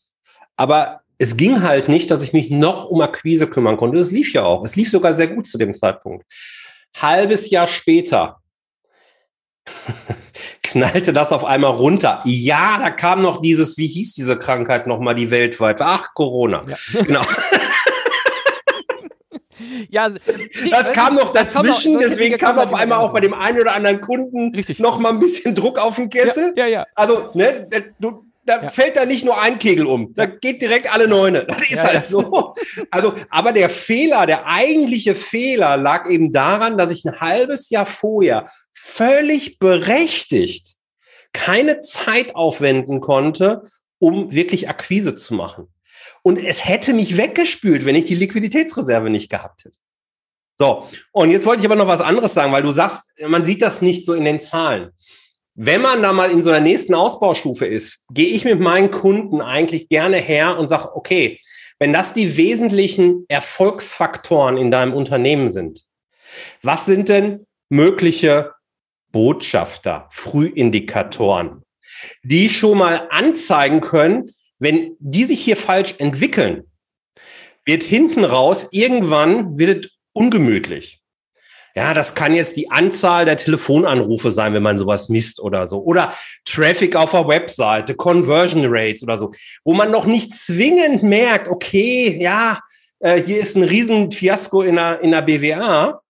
aber 0.57 1.04
es 1.25 1.39
ging 1.39 1.63
halt 1.63 1.89
nicht, 1.89 2.11
dass 2.11 2.23
ich 2.23 2.35
mich 2.35 2.51
noch 2.51 2.85
um 2.85 3.01
Akquise 3.01 3.47
kümmern 3.47 3.79
konnte. 3.79 3.97
Das 3.97 4.11
lief 4.11 4.35
ja 4.35 4.45
auch. 4.45 4.63
Es 4.63 4.77
lief 4.77 4.91
sogar 4.91 5.15
sehr 5.15 5.29
gut 5.29 5.47
zu 5.47 5.57
dem 5.57 5.75
Zeitpunkt. 5.75 6.27
Halbes 6.95 7.49
Jahr 7.49 7.67
später 7.67 8.41
knallte 10.63 11.15
das 11.15 11.33
auf 11.33 11.43
einmal 11.47 11.71
runter. 11.71 12.21
Ja, 12.25 12.79
da 12.79 12.91
kam 12.91 13.23
noch 13.23 13.41
dieses, 13.41 13.79
wie 13.79 13.87
hieß 13.87 14.13
diese 14.13 14.39
Krankheit 14.39 14.87
nochmal, 14.87 15.15
die 15.15 15.31
weltweit 15.31 15.81
war? 15.81 16.01
Ach, 16.01 16.15
Corona. 16.15 16.63
Ja. 16.69 16.77
Genau. 17.07 17.23
ja, 19.89 20.11
das 20.71 20.93
kam 20.93 21.15
noch 21.15 21.33
dazwischen, 21.33 21.99
deswegen 21.99 22.37
kam 22.37 22.59
auf 22.59 22.75
einmal 22.75 22.99
auch 22.99 23.15
bei 23.15 23.21
dem 23.21 23.33
einen 23.33 23.61
oder 23.61 23.75
anderen 23.75 24.03
Kunden 24.03 24.55
Richtig. 24.55 24.79
noch 24.79 24.99
mal 24.99 25.09
ein 25.09 25.21
bisschen 25.21 25.55
Druck 25.55 25.79
auf 25.79 25.97
den 25.97 26.11
Kessel. 26.11 26.53
Ja, 26.55 26.67
ja, 26.67 26.81
ja. 26.81 26.87
Also, 26.95 27.31
ne, 27.33 27.67
du, 27.99 28.27
da 28.47 28.63
ja. 28.63 28.69
fällt 28.69 28.97
da 28.97 29.07
nicht 29.07 29.25
nur 29.25 29.41
ein 29.41 29.59
Kegel 29.59 29.87
um, 29.87 30.15
da 30.15 30.27
geht 30.27 30.61
direkt 30.61 30.93
alle 30.93 31.09
Neune. 31.09 31.47
Das 31.55 31.63
ist 31.63 31.71
ja, 31.71 31.85
halt 31.85 32.07
so. 32.07 32.53
Also, 32.91 33.15
aber 33.31 33.53
der 33.53 33.71
Fehler, 33.71 34.27
der 34.27 34.47
eigentliche 34.47 35.15
Fehler 35.15 35.77
lag 35.77 36.09
eben 36.09 36.33
daran, 36.33 36.77
dass 36.77 36.91
ich 36.91 37.05
ein 37.05 37.21
halbes 37.21 37.71
Jahr 37.71 37.87
vorher 37.87 38.51
völlig 38.73 39.59
berechtigt 39.59 40.77
keine 41.33 41.81
Zeit 41.81 42.37
aufwenden 42.37 43.01
konnte, 43.01 43.63
um 43.99 44.33
wirklich 44.33 44.69
Akquise 44.69 45.15
zu 45.15 45.35
machen. 45.35 45.69
Und 46.23 46.39
es 46.39 46.65
hätte 46.65 46.93
mich 46.93 47.17
weggespült, 47.17 47.85
wenn 47.85 47.97
ich 47.97 48.05
die 48.05 48.15
Liquiditätsreserve 48.15 49.11
nicht 49.11 49.31
gehabt 49.31 49.65
hätte. 49.65 49.79
So, 50.59 50.89
und 51.13 51.31
jetzt 51.31 51.47
wollte 51.47 51.61
ich 51.61 51.67
aber 51.67 51.77
noch 51.77 51.89
was 51.89 52.01
anderes 52.01 52.33
sagen, 52.33 52.53
weil 52.53 52.63
du 52.63 52.71
sagst, 52.71 53.11
man 53.21 53.45
sieht 53.45 53.61
das 53.61 53.83
nicht 53.83 54.05
so 54.05 54.15
in 54.15 54.25
den 54.25 54.39
Zahlen. 54.39 54.91
Wenn 55.55 55.83
man 55.83 56.03
da 56.03 56.13
mal 56.13 56.31
in 56.31 56.43
so 56.43 56.51
einer 56.51 56.61
nächsten 56.61 56.95
Ausbaustufe 56.95 57.65
ist, 57.65 58.01
gehe 58.11 58.29
ich 58.29 58.45
mit 58.45 58.59
meinen 58.59 58.91
Kunden 58.91 59.41
eigentlich 59.41 59.89
gerne 59.89 60.17
her 60.17 60.59
und 60.59 60.69
sage, 60.69 60.97
okay, 60.97 61.39
wenn 61.79 61.93
das 61.93 62.13
die 62.13 62.37
wesentlichen 62.37 63.25
Erfolgsfaktoren 63.29 64.57
in 64.57 64.73
deinem 64.73 64.95
Unternehmen 64.95 65.51
sind, 65.51 65.85
was 66.63 66.87
sind 66.87 67.09
denn 67.09 67.47
mögliche 67.69 68.53
Botschafter, 69.13 70.09
Frühindikatoren, 70.11 71.63
die 72.25 72.49
schon 72.49 72.79
mal 72.79 73.07
anzeigen 73.11 73.81
können, 73.81 74.33
wenn 74.59 74.97
die 74.99 75.25
sich 75.25 75.41
hier 75.45 75.57
falsch 75.57 75.95
entwickeln, 75.99 76.65
wird 77.65 77.85
hinten 77.85 78.25
raus 78.25 78.67
irgendwann 78.73 79.57
wird 79.57 79.91
ungemütlich. 80.13 81.04
Ja, 81.77 81.93
das 81.93 82.15
kann 82.15 82.35
jetzt 82.35 82.57
die 82.57 82.71
Anzahl 82.71 83.25
der 83.25 83.37
Telefonanrufe 83.37 84.31
sein, 84.31 84.55
wenn 84.55 84.63
man 84.63 84.79
sowas 84.79 85.09
misst 85.09 85.41
oder 85.41 85.67
so. 85.67 85.83
Oder 85.83 86.15
Traffic 86.45 86.95
auf 86.95 87.11
der 87.11 87.27
Webseite, 87.27 87.97
Conversion 87.97 88.63
Rates 88.67 89.03
oder 89.03 89.19
so, 89.19 89.33
wo 89.65 89.75
man 89.75 89.91
noch 89.91 90.07
nicht 90.07 90.33
zwingend 90.33 91.03
merkt, 91.03 91.49
okay, 91.49 92.17
ja, 92.21 92.61
äh, 93.01 93.21
hier 93.21 93.41
ist 93.41 93.57
ein 93.57 93.65
Riesenfiasko 93.65 94.63
in 94.63 94.77
der, 94.77 95.01
in 95.01 95.11
der 95.11 95.23
BWA. 95.23 96.01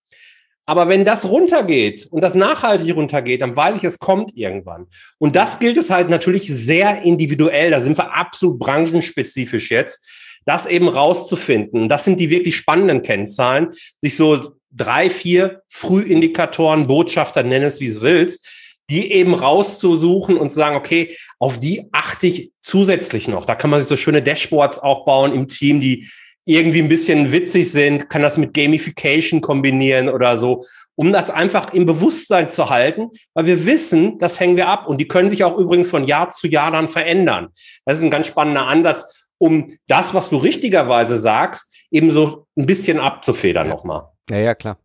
Aber 0.67 0.87
wenn 0.87 1.05
das 1.05 1.25
runtergeht 1.25 2.07
und 2.11 2.21
das 2.21 2.35
nachhaltig 2.35 2.95
runtergeht, 2.95 3.41
dann 3.41 3.55
weiß 3.55 3.75
ich, 3.77 3.83
es 3.83 3.99
kommt 3.99 4.31
irgendwann. 4.35 4.87
Und 5.19 5.35
das 5.35 5.59
gilt 5.59 5.77
es 5.77 5.89
halt 5.89 6.09
natürlich 6.09 6.47
sehr 6.47 7.03
individuell. 7.03 7.71
Da 7.71 7.79
sind 7.79 7.97
wir 7.97 8.13
absolut 8.13 8.59
branchenspezifisch 8.59 9.69
jetzt, 9.69 10.03
das 10.45 10.65
eben 10.65 10.87
rauszufinden. 10.87 11.89
Das 11.89 12.05
sind 12.05 12.19
die 12.19 12.29
wirklich 12.29 12.55
spannenden 12.55 13.01
Kennzahlen, 13.01 13.73
sich 14.01 14.15
so 14.15 14.55
drei, 14.75 15.09
vier 15.09 15.61
Frühindikatoren, 15.67 16.87
Botschafter, 16.87 17.43
nenn 17.43 17.63
es 17.63 17.79
wie 17.79 17.87
es 17.87 18.01
willst, 18.01 18.45
die 18.89 19.11
eben 19.11 19.33
rauszusuchen 19.33 20.37
und 20.37 20.51
zu 20.51 20.57
sagen, 20.57 20.75
okay, 20.75 21.15
auf 21.39 21.59
die 21.59 21.87
achte 21.91 22.27
ich 22.27 22.51
zusätzlich 22.61 23.27
noch. 23.27 23.45
Da 23.45 23.55
kann 23.55 23.69
man 23.69 23.79
sich 23.79 23.89
so 23.89 23.97
schöne 23.97 24.21
Dashboards 24.21 24.79
auch 24.79 25.05
bauen 25.05 25.33
im 25.33 25.47
Team, 25.47 25.81
die 25.81 26.07
irgendwie 26.45 26.79
ein 26.79 26.89
bisschen 26.89 27.31
witzig 27.31 27.71
sind, 27.71 28.09
kann 28.09 28.21
das 28.21 28.37
mit 28.37 28.53
Gamification 28.53 29.41
kombinieren 29.41 30.09
oder 30.09 30.37
so, 30.37 30.63
um 30.93 31.11
das 31.11 31.31
einfach 31.31 31.73
im 31.73 31.87
Bewusstsein 31.87 32.49
zu 32.49 32.69
halten, 32.69 33.09
weil 33.33 33.47
wir 33.47 33.65
wissen, 33.65 34.19
das 34.19 34.39
hängen 34.39 34.55
wir 34.55 34.67
ab 34.67 34.87
und 34.87 35.01
die 35.01 35.07
können 35.07 35.29
sich 35.29 35.43
auch 35.43 35.57
übrigens 35.57 35.89
von 35.89 36.05
Jahr 36.05 36.29
zu 36.29 36.47
Jahr 36.47 36.71
dann 36.71 36.87
verändern. 36.87 37.47
Das 37.85 37.97
ist 37.97 38.03
ein 38.03 38.11
ganz 38.11 38.27
spannender 38.27 38.67
Ansatz, 38.67 39.25
um 39.39 39.75
das, 39.87 40.13
was 40.13 40.29
du 40.29 40.37
richtigerweise 40.37 41.17
sagst, 41.17 41.74
eben 41.95 42.11
so 42.11 42.45
ein 42.57 42.65
bisschen 42.65 42.99
abzufedern 42.99 43.67
ja. 43.67 43.73
nochmal. 43.73 44.09
Ja, 44.29 44.37
ja, 44.37 44.55
klar. 44.55 44.77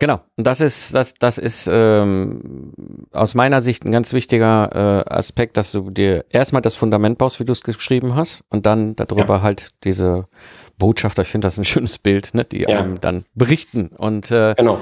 Genau, 0.00 0.20
und 0.36 0.46
das 0.46 0.60
ist, 0.60 0.94
das, 0.94 1.14
das 1.14 1.38
ist 1.38 1.68
ähm, 1.72 2.72
aus 3.12 3.34
meiner 3.34 3.60
Sicht 3.60 3.84
ein 3.84 3.92
ganz 3.92 4.12
wichtiger 4.12 5.04
äh, 5.08 5.14
Aspekt, 5.14 5.56
dass 5.56 5.72
du 5.72 5.90
dir 5.90 6.24
erstmal 6.30 6.62
das 6.62 6.74
Fundament 6.74 7.16
baust, 7.18 7.38
wie 7.38 7.44
du 7.44 7.52
es 7.52 7.62
geschrieben 7.62 8.14
hast, 8.14 8.44
und 8.50 8.66
dann 8.66 8.96
darüber 8.96 9.36
ja. 9.36 9.42
halt 9.42 9.70
diese 9.84 10.26
Botschafter, 10.78 11.22
ich 11.22 11.28
finde 11.28 11.46
das 11.46 11.58
ein 11.58 11.64
schönes 11.64 11.98
Bild, 11.98 12.34
ne, 12.34 12.44
die 12.44 12.62
ja. 12.62 12.80
einem 12.80 13.00
dann 13.00 13.24
berichten. 13.34 13.88
Und 13.96 14.30
äh, 14.30 14.54
genau. 14.56 14.78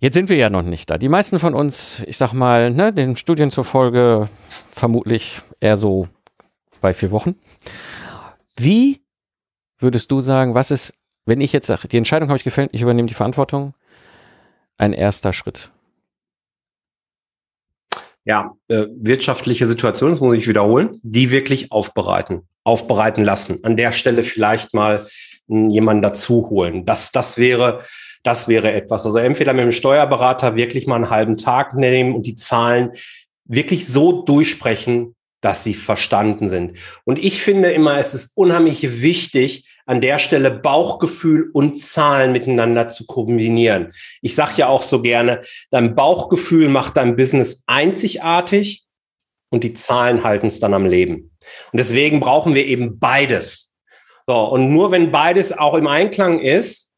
Jetzt 0.00 0.14
sind 0.14 0.30
wir 0.30 0.36
ja 0.36 0.48
noch 0.48 0.62
nicht 0.62 0.88
da. 0.88 0.96
Die 0.96 1.08
meisten 1.08 1.38
von 1.38 1.54
uns, 1.54 2.02
ich 2.06 2.16
sag 2.16 2.32
mal, 2.32 2.70
ne, 2.72 2.92
den 2.92 3.16
Studien 3.16 3.50
zufolge 3.50 4.28
vermutlich 4.72 5.40
eher 5.60 5.76
so 5.76 6.08
bei 6.80 6.94
vier 6.94 7.10
Wochen. 7.10 7.36
Wie 8.56 9.02
würdest 9.80 10.10
du 10.10 10.20
sagen, 10.20 10.54
was 10.54 10.70
ist 10.70 10.94
wenn 11.26 11.40
ich 11.40 11.52
jetzt 11.52 11.66
sage, 11.66 11.88
die 11.88 11.96
Entscheidung 11.96 12.28
habe 12.28 12.38
ich 12.38 12.44
gefällt, 12.44 12.70
ich 12.72 12.82
übernehme 12.82 13.08
die 13.08 13.14
Verantwortung, 13.14 13.74
ein 14.78 14.92
erster 14.92 15.32
Schritt. 15.32 15.70
Ja, 18.24 18.54
äh, 18.68 18.86
wirtschaftliche 18.96 19.66
Situation, 19.66 20.10
das 20.10 20.20
muss 20.20 20.36
ich 20.36 20.48
wiederholen, 20.48 21.00
die 21.02 21.30
wirklich 21.30 21.72
aufbereiten, 21.72 22.48
aufbereiten 22.64 23.24
lassen. 23.24 23.64
An 23.64 23.76
der 23.76 23.92
Stelle 23.92 24.22
vielleicht 24.22 24.74
mal 24.74 25.00
jemanden 25.46 26.02
dazu 26.02 26.48
holen. 26.50 26.84
Das, 26.84 27.12
das 27.12 27.36
wäre, 27.36 27.82
das 28.22 28.46
wäre 28.46 28.72
etwas. 28.72 29.04
Also 29.04 29.18
entweder 29.18 29.52
mit 29.52 29.64
dem 29.64 29.72
Steuerberater 29.72 30.54
wirklich 30.54 30.86
mal 30.86 30.96
einen 30.96 31.10
halben 31.10 31.36
Tag 31.36 31.74
nehmen 31.74 32.14
und 32.14 32.26
die 32.26 32.34
Zahlen 32.36 32.92
wirklich 33.44 33.86
so 33.88 34.22
durchsprechen, 34.22 35.16
dass 35.40 35.64
sie 35.64 35.74
verstanden 35.74 36.46
sind. 36.46 36.78
Und 37.04 37.18
ich 37.18 37.42
finde 37.42 37.72
immer, 37.72 37.98
es 37.98 38.14
ist 38.14 38.36
unheimlich 38.36 39.00
wichtig, 39.00 39.64
an 39.90 40.00
der 40.00 40.20
Stelle 40.20 40.52
Bauchgefühl 40.52 41.50
und 41.52 41.76
Zahlen 41.76 42.30
miteinander 42.30 42.88
zu 42.90 43.06
kombinieren. 43.06 43.92
Ich 44.22 44.36
sage 44.36 44.52
ja 44.58 44.68
auch 44.68 44.82
so 44.82 45.02
gerne, 45.02 45.42
dein 45.72 45.96
Bauchgefühl 45.96 46.68
macht 46.68 46.96
dein 46.96 47.16
Business 47.16 47.64
einzigartig 47.66 48.84
und 49.50 49.64
die 49.64 49.72
Zahlen 49.72 50.22
halten 50.22 50.46
es 50.46 50.60
dann 50.60 50.74
am 50.74 50.86
Leben. 50.86 51.36
Und 51.72 51.78
deswegen 51.78 52.20
brauchen 52.20 52.54
wir 52.54 52.66
eben 52.66 53.00
beides. 53.00 53.74
So, 54.28 54.38
und 54.44 54.72
nur 54.72 54.92
wenn 54.92 55.10
beides 55.10 55.52
auch 55.58 55.74
im 55.74 55.88
Einklang 55.88 56.38
ist, 56.38 56.92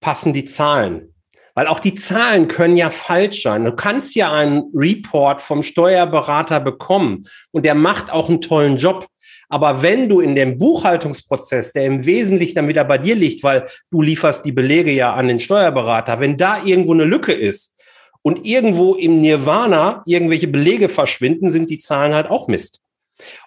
passen 0.00 0.32
die 0.32 0.44
Zahlen. 0.44 1.14
Weil 1.54 1.68
auch 1.68 1.78
die 1.78 1.94
Zahlen 1.94 2.48
können 2.48 2.76
ja 2.76 2.90
falsch 2.90 3.44
sein. 3.44 3.64
Du 3.64 3.76
kannst 3.76 4.16
ja 4.16 4.32
einen 4.32 4.64
Report 4.74 5.40
vom 5.40 5.62
Steuerberater 5.62 6.58
bekommen 6.58 7.28
und 7.52 7.64
der 7.64 7.76
macht 7.76 8.10
auch 8.10 8.28
einen 8.28 8.40
tollen 8.40 8.76
Job. 8.76 9.06
Aber 9.48 9.82
wenn 9.82 10.08
du 10.08 10.20
in 10.20 10.34
dem 10.34 10.58
Buchhaltungsprozess, 10.58 11.72
der 11.72 11.84
im 11.84 12.04
Wesentlichen 12.04 12.56
dann 12.56 12.68
wieder 12.68 12.84
bei 12.84 12.98
dir 12.98 13.14
liegt, 13.14 13.44
weil 13.44 13.66
du 13.90 14.02
lieferst 14.02 14.44
die 14.44 14.52
Belege 14.52 14.90
ja 14.90 15.14
an 15.14 15.28
den 15.28 15.40
Steuerberater, 15.40 16.20
wenn 16.20 16.36
da 16.36 16.62
irgendwo 16.64 16.92
eine 16.92 17.04
Lücke 17.04 17.32
ist 17.32 17.74
und 18.22 18.44
irgendwo 18.44 18.94
im 18.94 19.20
Nirvana 19.20 20.02
irgendwelche 20.06 20.48
Belege 20.48 20.88
verschwinden, 20.88 21.50
sind 21.50 21.70
die 21.70 21.78
Zahlen 21.78 22.14
halt 22.14 22.28
auch 22.28 22.48
Mist. 22.48 22.80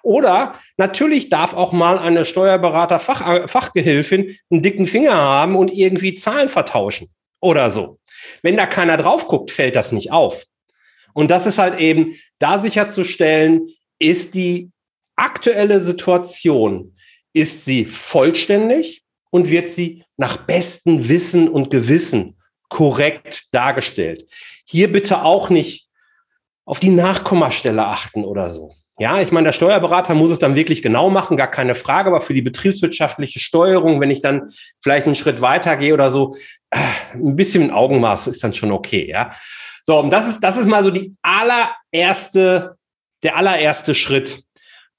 Oder 0.02 0.54
natürlich 0.78 1.30
darf 1.30 1.54
auch 1.54 1.74
mal 1.74 2.00
eine 2.00 2.26
Steuerberater-Fachgehilfin 2.26 4.36
einen 4.50 4.64
dicken 4.64 4.88
Finger 4.88 5.14
haben 5.14 5.56
und 5.56 5.72
irgendwie 5.72 6.16
Zahlen 6.16 6.50
vertauschen 6.50 7.10
oder 7.40 7.70
so. 7.70 8.00
Wenn 8.42 8.58
da 8.58 8.66
keiner 8.66 8.98
drauf 8.98 9.28
guckt, 9.28 9.52
fällt 9.52 9.76
das 9.76 9.92
nicht 9.92 10.12
auf. 10.12 10.46
Und 11.14 11.30
das 11.32 11.46
ist 11.46 11.60
halt 11.60 11.80
eben, 11.80 12.16
da 12.40 12.60
sicherzustellen, 12.60 13.68
ist 14.00 14.34
die 14.34 14.72
aktuelle 15.20 15.80
Situation, 15.80 16.96
ist 17.34 17.66
sie 17.66 17.86
vollständig 17.86 19.04
und 19.30 19.50
wird 19.50 19.70
sie 19.70 20.04
nach 20.18 20.38
bestem 20.38 21.08
Wissen 21.08 21.48
und 21.48 21.70
Gewissen 21.70 22.38
korrekt 22.70 23.48
dargestellt. 23.52 24.26
Hier 24.66 24.92
bitte 24.92 25.24
auch 25.24 25.50
nicht 25.50 25.88
auf 26.66 26.80
die 26.80 26.90
Nachkommastelle 26.90 27.86
achten 27.86 28.24
oder 28.24 28.50
so. 28.50 28.72
Ja, 29.00 29.22
ich 29.22 29.32
meine, 29.32 29.46
der 29.46 29.54
Steuerberater 29.54 30.14
muss 30.14 30.30
es 30.30 30.40
dann 30.40 30.56
wirklich 30.56 30.82
genau 30.82 31.10
machen, 31.10 31.38
gar 31.38 31.50
keine 31.50 31.74
Frage, 31.74 32.10
aber 32.10 32.20
für 32.20 32.34
die 32.34 32.42
betriebswirtschaftliche 32.42 33.40
Steuerung, 33.40 34.02
wenn 34.02 34.12
ich 34.12 34.22
dann 34.22 34.50
vielleicht 34.82 35.06
einen 35.06 35.16
Schritt 35.16 35.40
weiter 35.40 35.78
gehe 35.78 35.94
oder 35.94 36.10
so, 36.10 36.36
äh, 36.70 36.80
ein 37.14 37.38
bisschen 37.38 37.72
Augenmaß 37.72 38.28
ist 38.28 38.44
dann 38.44 38.54
schon 38.54 38.74
okay, 38.74 39.10
ja. 39.10 39.34
So, 39.86 40.00
und 40.00 40.10
das 40.10 40.28
ist, 40.28 40.42
das 40.42 40.58
ist 40.58 40.68
mal 40.68 40.84
so 40.84 40.92
die 40.92 41.16
allererste, 41.22 42.76
der 43.24 43.38
allererste 43.38 43.96
Schritt. 43.96 44.44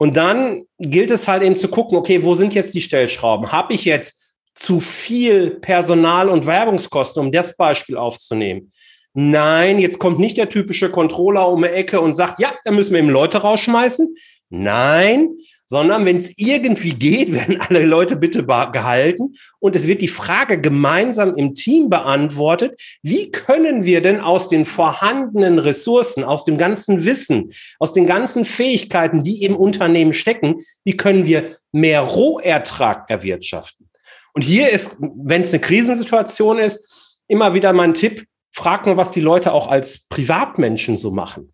Und 0.00 0.16
dann 0.16 0.62
gilt 0.78 1.10
es 1.10 1.28
halt 1.28 1.42
eben 1.42 1.58
zu 1.58 1.68
gucken, 1.68 1.98
okay, 1.98 2.24
wo 2.24 2.34
sind 2.34 2.54
jetzt 2.54 2.74
die 2.74 2.80
Stellschrauben? 2.80 3.52
Habe 3.52 3.74
ich 3.74 3.84
jetzt 3.84 4.32
zu 4.54 4.80
viel 4.80 5.50
Personal- 5.50 6.30
und 6.30 6.46
Werbungskosten, 6.46 7.22
um 7.22 7.30
das 7.30 7.54
Beispiel 7.54 7.98
aufzunehmen? 7.98 8.72
Nein, 9.12 9.78
jetzt 9.78 9.98
kommt 9.98 10.18
nicht 10.18 10.38
der 10.38 10.48
typische 10.48 10.90
Controller 10.90 11.50
um 11.50 11.60
die 11.60 11.68
Ecke 11.68 12.00
und 12.00 12.14
sagt, 12.14 12.40
ja, 12.40 12.54
da 12.64 12.70
müssen 12.70 12.92
wir 12.92 13.00
eben 13.00 13.10
Leute 13.10 13.42
rausschmeißen. 13.42 14.14
Nein, 14.48 15.36
sondern 15.70 16.04
wenn 16.04 16.16
es 16.16 16.32
irgendwie 16.36 16.90
geht, 16.90 17.32
werden 17.32 17.60
alle 17.60 17.86
Leute 17.86 18.16
bitte 18.16 18.44
gehalten 18.44 19.34
und 19.60 19.76
es 19.76 19.86
wird 19.86 20.02
die 20.02 20.08
Frage 20.08 20.60
gemeinsam 20.60 21.36
im 21.36 21.54
Team 21.54 21.88
beantwortet, 21.88 22.78
wie 23.02 23.30
können 23.30 23.84
wir 23.84 24.02
denn 24.02 24.20
aus 24.20 24.48
den 24.48 24.64
vorhandenen 24.64 25.58
Ressourcen, 25.58 26.24
aus 26.24 26.44
dem 26.44 26.58
ganzen 26.58 27.04
Wissen, 27.04 27.52
aus 27.78 27.92
den 27.92 28.04
ganzen 28.04 28.44
Fähigkeiten, 28.44 29.22
die 29.22 29.44
im 29.44 29.56
Unternehmen 29.56 30.12
stecken, 30.12 30.56
wie 30.84 30.96
können 30.96 31.24
wir 31.24 31.56
mehr 31.72 32.00
Rohertrag 32.00 33.08
erwirtschaften? 33.08 33.88
Und 34.32 34.42
hier 34.42 34.70
ist, 34.70 34.96
wenn 34.98 35.42
es 35.42 35.52
eine 35.52 35.60
Krisensituation 35.60 36.58
ist, 36.58 37.22
immer 37.28 37.54
wieder 37.54 37.72
mein 37.72 37.94
Tipp, 37.94 38.26
frag 38.50 38.86
mal, 38.86 38.96
was 38.96 39.12
die 39.12 39.20
Leute 39.20 39.52
auch 39.52 39.68
als 39.68 40.00
Privatmenschen 40.08 40.96
so 40.96 41.12
machen. 41.12 41.52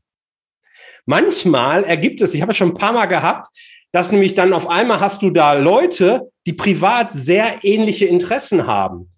Manchmal 1.05 1.85
ergibt 1.85 2.20
es, 2.20 2.35
ich 2.35 2.42
habe 2.42 2.52
es 2.52 2.59
schon 2.59 2.70
ein 2.70 2.74
paar 2.74 2.92
Mal 2.92 3.07
gehabt, 3.07 3.48
dass 3.96 4.12
nämlich 4.12 4.35
dann 4.35 4.52
auf 4.52 4.68
einmal 4.68 5.00
hast 5.00 5.22
du 5.22 5.30
da 5.30 5.54
Leute, 5.54 6.30
die 6.46 6.52
privat 6.52 7.12
sehr 7.12 7.61
ähnliche 7.62 8.04
Interessen 8.04 8.66
haben. 8.66 9.09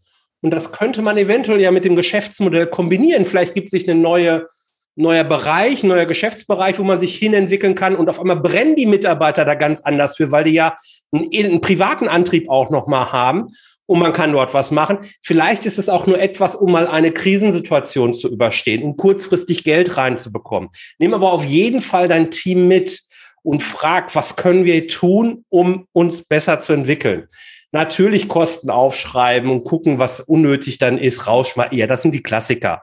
Und 0.41 0.53
das 0.53 0.71
könnte 0.71 1.03
man 1.03 1.19
eventuell 1.19 1.61
ja 1.61 1.73
mit 1.73 1.85
dem 1.85 1.97
Geschäftsmodell 1.97 2.69
kombinieren. 2.69 3.25
Vielleicht 3.25 3.55
gibt 3.55 3.71
sich 3.71 3.91
ein 3.91 4.01
neue, 4.01 4.47
neuer 4.95 5.25
Bereich, 5.25 5.83
neuer 5.83 6.07
Geschäftsbereich, 6.07 6.79
wo 6.79 6.85
man 6.85 7.01
sich 7.01 7.17
hinentwickeln 7.17 7.75
kann. 7.75 7.97
Und 7.97 8.09
auf 8.09 8.21
einmal 8.21 8.39
brennen 8.39 8.77
die 8.77 8.87
Mitarbeiter 8.87 9.45
da 9.45 9.57
ganz 9.57 9.81
anders 9.81 10.17
für, 10.17 10.31
weil 10.31 10.45
die 10.45 10.53
ja 10.53 10.77
einen, 11.11 11.29
einen 11.35 11.61
privaten 11.61 12.07
Antrieb 12.07 12.49
auch 12.49 12.71
nochmal 12.71 13.11
haben. 13.11 13.49
Und 13.87 13.99
man 13.99 14.13
kann 14.13 14.31
dort 14.31 14.55
was 14.55 14.71
machen. 14.71 14.99
Vielleicht 15.23 15.67
ist 15.67 15.81
es 15.81 15.89
auch 15.89 16.07
nur 16.07 16.21
etwas, 16.21 16.55
um 16.55 16.71
mal 16.71 16.87
eine 16.87 17.11
Krisensituation 17.11 18.15
zu 18.15 18.31
überstehen, 18.31 18.85
um 18.85 18.97
kurzfristig 18.97 19.65
Geld 19.65 19.97
reinzubekommen. 19.97 20.69
Nimm 21.01 21.15
aber 21.15 21.33
auf 21.33 21.45
jeden 21.45 21.81
Fall 21.81 22.07
dein 22.07 22.31
Team 22.31 22.69
mit 22.69 23.08
und 23.49 23.63
fragt, 23.63 24.15
was 24.15 24.37
können 24.37 24.67
wir 24.67 24.87
tun, 24.89 25.47
um 25.49 25.87
uns 25.93 26.23
besser 26.23 26.61
zu 26.61 26.75
entwickeln. 26.75 27.29
Natürlich 27.73 28.29
Kosten 28.29 28.69
aufschreiben 28.69 29.51
und 29.51 29.65
gucken, 29.65 29.99
was 29.99 30.21
unnötig 30.21 30.77
dann 30.77 30.99
ist, 30.99 31.27
rausschmeißen. 31.27 31.79
Ja, 31.79 31.87
das 31.87 32.03
sind 32.03 32.13
die 32.13 32.23
Klassiker. 32.23 32.83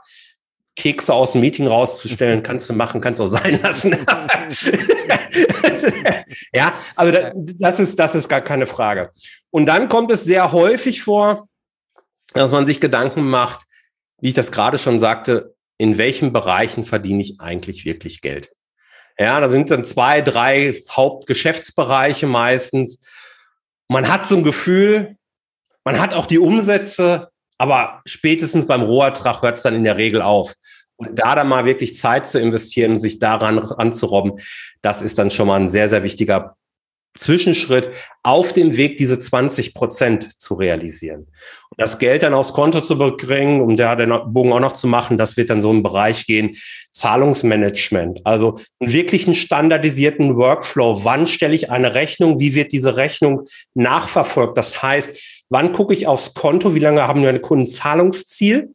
Kekse 0.76 1.14
aus 1.14 1.34
dem 1.34 1.42
Meeting 1.42 1.68
rauszustellen, 1.68 2.42
kannst 2.44 2.68
du 2.68 2.74
machen, 2.74 3.00
kannst 3.00 3.20
du 3.20 3.26
auch 3.26 3.28
sein 3.28 3.62
lassen. 3.62 3.92
ja, 6.52 6.74
also 6.96 7.16
das 7.36 7.80
ist, 7.80 8.00
das 8.00 8.16
ist 8.16 8.28
gar 8.28 8.42
keine 8.42 8.66
Frage. 8.66 9.12
Und 9.52 9.68
dann 9.68 9.88
kommt 9.88 10.10
es 10.10 10.24
sehr 10.24 10.52
häufig 10.52 11.04
vor, 11.04 11.48
dass 12.34 12.52
man 12.52 12.66
sich 12.66 12.82
Gedanken 12.82 13.30
macht, 13.30 13.66
wie 14.20 14.30
ich 14.30 14.34
das 14.34 14.52
gerade 14.52 14.80
schon 14.80 14.98
sagte, 14.98 15.54
in 15.78 16.00
welchen 16.00 16.34
Bereichen 16.34 16.86
verdiene 16.86 17.22
ich 17.22 17.40
eigentlich 17.40 17.86
wirklich 17.86 18.22
Geld? 18.22 18.55
Ja, 19.18 19.40
da 19.40 19.50
sind 19.50 19.72
dann 19.72 19.84
zwei, 19.84 20.22
drei 20.22 20.82
Hauptgeschäftsbereiche 20.90 22.28
meistens. 22.28 23.00
Man 23.88 24.08
hat 24.08 24.26
so 24.26 24.36
ein 24.36 24.44
Gefühl, 24.44 25.16
man 25.86 26.00
hat 26.00 26.14
auch 26.14 26.26
die 26.26 26.40
Umsätze, 26.40 27.30
aber 27.58 28.02
spätestens 28.06 28.68
beim 28.68 28.82
Rohertrag 28.82 29.42
hört 29.42 29.58
es 29.58 29.64
dann 29.64 29.76
in 29.76 29.84
der 29.84 29.98
Regel 29.98 30.22
auf. 30.22 30.54
Und 30.98 31.20
da 31.20 31.36
dann 31.36 31.48
mal 31.48 31.66
wirklich 31.66 31.96
Zeit 31.96 32.26
zu 32.28 32.40
investieren 32.40 32.94
und 32.94 32.98
sich 32.98 33.20
daran 33.20 33.60
anzurobben, 33.60 34.40
das 34.82 35.02
ist 35.02 35.18
dann 35.18 35.30
schon 35.30 35.48
mal 35.48 35.60
ein 35.60 35.70
sehr, 35.70 35.90
sehr 35.90 36.04
wichtiger 36.04 36.56
Zwischenschritt 37.18 37.90
auf 38.24 38.54
dem 38.54 38.76
Weg, 38.76 38.98
diese 38.98 39.20
20 39.20 39.74
Prozent 39.74 40.42
zu 40.42 40.56
realisieren. 40.56 41.28
Das 41.78 42.00
Geld 42.00 42.24
dann 42.24 42.34
aufs 42.34 42.54
Konto 42.54 42.82
zu 42.82 42.98
bringen, 42.98 43.62
um 43.62 43.76
da 43.76 43.96
den 43.96 44.14
Bogen 44.28 44.54
auch 44.54 44.60
noch 44.60 44.74
zu 44.74 44.88
machen, 44.88 45.18
das 45.18 45.38
wird 45.38 45.50
dann 45.50 45.62
so 45.62 45.72
im 45.72 45.84
Bereich 45.84 46.26
gehen, 46.26 46.56
Zahlungsmanagement. 46.92 48.22
Also 48.26 48.60
einen 48.80 48.94
wirklichen 48.94 49.36
standardisierten 49.36 50.38
Workflow. 50.38 51.04
Wann 51.04 51.28
stelle 51.28 51.56
ich 51.56 51.72
eine 51.72 51.94
Rechnung? 51.94 52.40
Wie 52.40 52.56
wird 52.56 52.72
diese 52.72 52.96
Rechnung 52.96 53.44
nachverfolgt? 53.74 54.58
Das 54.58 54.82
heißt, 54.82 55.44
wann 55.50 55.74
gucke 55.74 55.94
ich 55.94 56.08
aufs 56.08 56.34
Konto? 56.34 56.76
Wie 56.76 56.80
lange 56.80 57.08
haben 57.08 57.22
meine 57.22 57.42
Kunden 57.42 57.68
Zahlungsziel? 57.68 58.74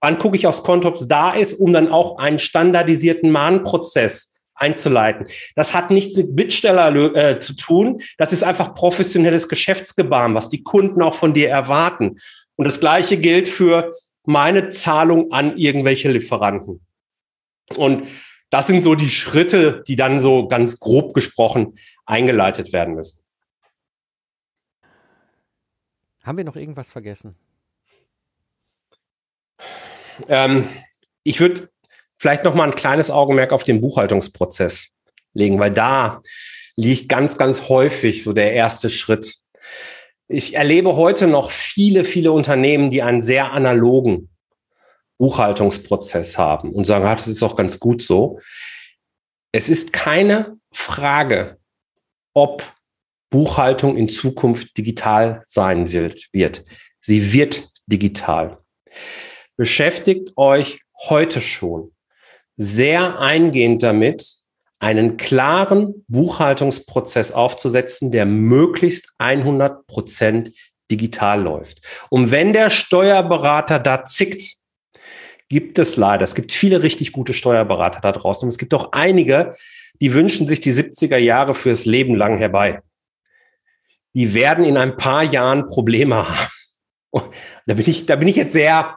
Wann 0.00 0.18
gucke 0.18 0.36
ich 0.36 0.46
aufs 0.46 0.62
Konto, 0.62 0.88
ob 0.88 0.96
es 0.96 1.08
da 1.08 1.32
ist, 1.32 1.54
um 1.54 1.72
dann 1.72 1.90
auch 1.90 2.18
einen 2.18 2.38
standardisierten 2.38 3.30
Mahnprozess 3.30 4.32
einzuleiten. 4.54 5.26
Das 5.56 5.74
hat 5.74 5.90
nichts 5.90 6.16
mit 6.16 6.36
Bittsteller 6.36 6.94
äh, 7.16 7.40
zu 7.40 7.54
tun. 7.54 8.00
Das 8.18 8.32
ist 8.32 8.44
einfach 8.44 8.74
professionelles 8.74 9.48
Geschäftsgebaren, 9.48 10.34
was 10.34 10.48
die 10.48 10.62
Kunden 10.62 11.02
auch 11.02 11.14
von 11.14 11.34
dir 11.34 11.48
erwarten. 11.48 12.18
Und 12.56 12.66
das 12.66 12.80
Gleiche 12.80 13.16
gilt 13.16 13.48
für 13.48 13.94
meine 14.24 14.68
Zahlung 14.68 15.32
an 15.32 15.56
irgendwelche 15.56 16.10
Lieferanten. 16.10 16.80
Und 17.76 18.06
das 18.50 18.66
sind 18.66 18.82
so 18.82 18.94
die 18.94 19.08
Schritte, 19.08 19.82
die 19.88 19.96
dann 19.96 20.20
so 20.20 20.46
ganz 20.46 20.78
grob 20.78 21.14
gesprochen 21.14 21.78
eingeleitet 22.04 22.72
werden 22.72 22.94
müssen. 22.94 23.22
Haben 26.22 26.36
wir 26.36 26.44
noch 26.44 26.56
irgendwas 26.56 26.92
vergessen? 26.92 27.34
Ähm, 30.28 30.68
ich 31.24 31.40
würde 31.40 31.70
vielleicht 32.16 32.44
noch 32.44 32.54
mal 32.54 32.64
ein 32.64 32.74
kleines 32.74 33.10
Augenmerk 33.10 33.52
auf 33.52 33.64
den 33.64 33.80
Buchhaltungsprozess 33.80 34.90
legen, 35.32 35.58
weil 35.58 35.72
da 35.72 36.20
liegt 36.76 37.08
ganz, 37.08 37.38
ganz 37.38 37.68
häufig 37.68 38.22
so 38.22 38.32
der 38.32 38.52
erste 38.52 38.90
Schritt. 38.90 39.36
Ich 40.32 40.54
erlebe 40.54 40.96
heute 40.96 41.26
noch 41.26 41.50
viele, 41.50 42.04
viele 42.04 42.32
Unternehmen, 42.32 42.88
die 42.88 43.02
einen 43.02 43.20
sehr 43.20 43.52
analogen 43.52 44.30
Buchhaltungsprozess 45.18 46.38
haben 46.38 46.72
und 46.72 46.84
sagen, 46.84 47.04
ah, 47.04 47.14
das 47.14 47.28
ist 47.28 47.42
auch 47.42 47.54
ganz 47.54 47.78
gut 47.78 48.00
so. 48.00 48.40
Es 49.52 49.68
ist 49.68 49.92
keine 49.92 50.56
Frage, 50.72 51.58
ob 52.32 52.62
Buchhaltung 53.28 53.98
in 53.98 54.08
Zukunft 54.08 54.74
digital 54.78 55.42
sein 55.44 55.92
wird. 55.92 56.24
Sie 56.98 57.32
wird 57.34 57.70
digital. 57.86 58.58
Beschäftigt 59.58 60.32
euch 60.36 60.80
heute 61.10 61.42
schon 61.42 61.92
sehr 62.56 63.18
eingehend 63.18 63.82
damit, 63.82 64.41
einen 64.82 65.16
klaren 65.16 66.04
Buchhaltungsprozess 66.08 67.30
aufzusetzen, 67.30 68.10
der 68.10 68.26
möglichst 68.26 69.12
100 69.18 69.86
Prozent 69.86 70.50
digital 70.90 71.40
läuft. 71.40 71.82
Und 72.10 72.32
wenn 72.32 72.52
der 72.52 72.68
Steuerberater 72.68 73.78
da 73.78 74.04
zickt, 74.04 74.56
gibt 75.48 75.78
es 75.78 75.96
leider, 75.96 76.24
es 76.24 76.34
gibt 76.34 76.52
viele 76.52 76.82
richtig 76.82 77.12
gute 77.12 77.32
Steuerberater 77.32 78.00
da 78.00 78.10
draußen 78.10 78.44
und 78.44 78.48
es 78.48 78.58
gibt 78.58 78.74
auch 78.74 78.90
einige, 78.90 79.54
die 80.00 80.14
wünschen 80.14 80.48
sich 80.48 80.60
die 80.60 80.72
70er 80.72 81.16
Jahre 81.16 81.54
fürs 81.54 81.84
Leben 81.84 82.16
lang 82.16 82.38
herbei. 82.38 82.82
Die 84.14 84.34
werden 84.34 84.64
in 84.64 84.76
ein 84.76 84.96
paar 84.96 85.22
Jahren 85.22 85.68
Probleme 85.68 86.28
haben. 86.28 87.30
Da 87.66 87.74
bin 87.74 87.88
ich, 87.88 88.06
da 88.06 88.16
bin 88.16 88.26
ich 88.26 88.34
jetzt 88.34 88.52
sehr 88.52 88.96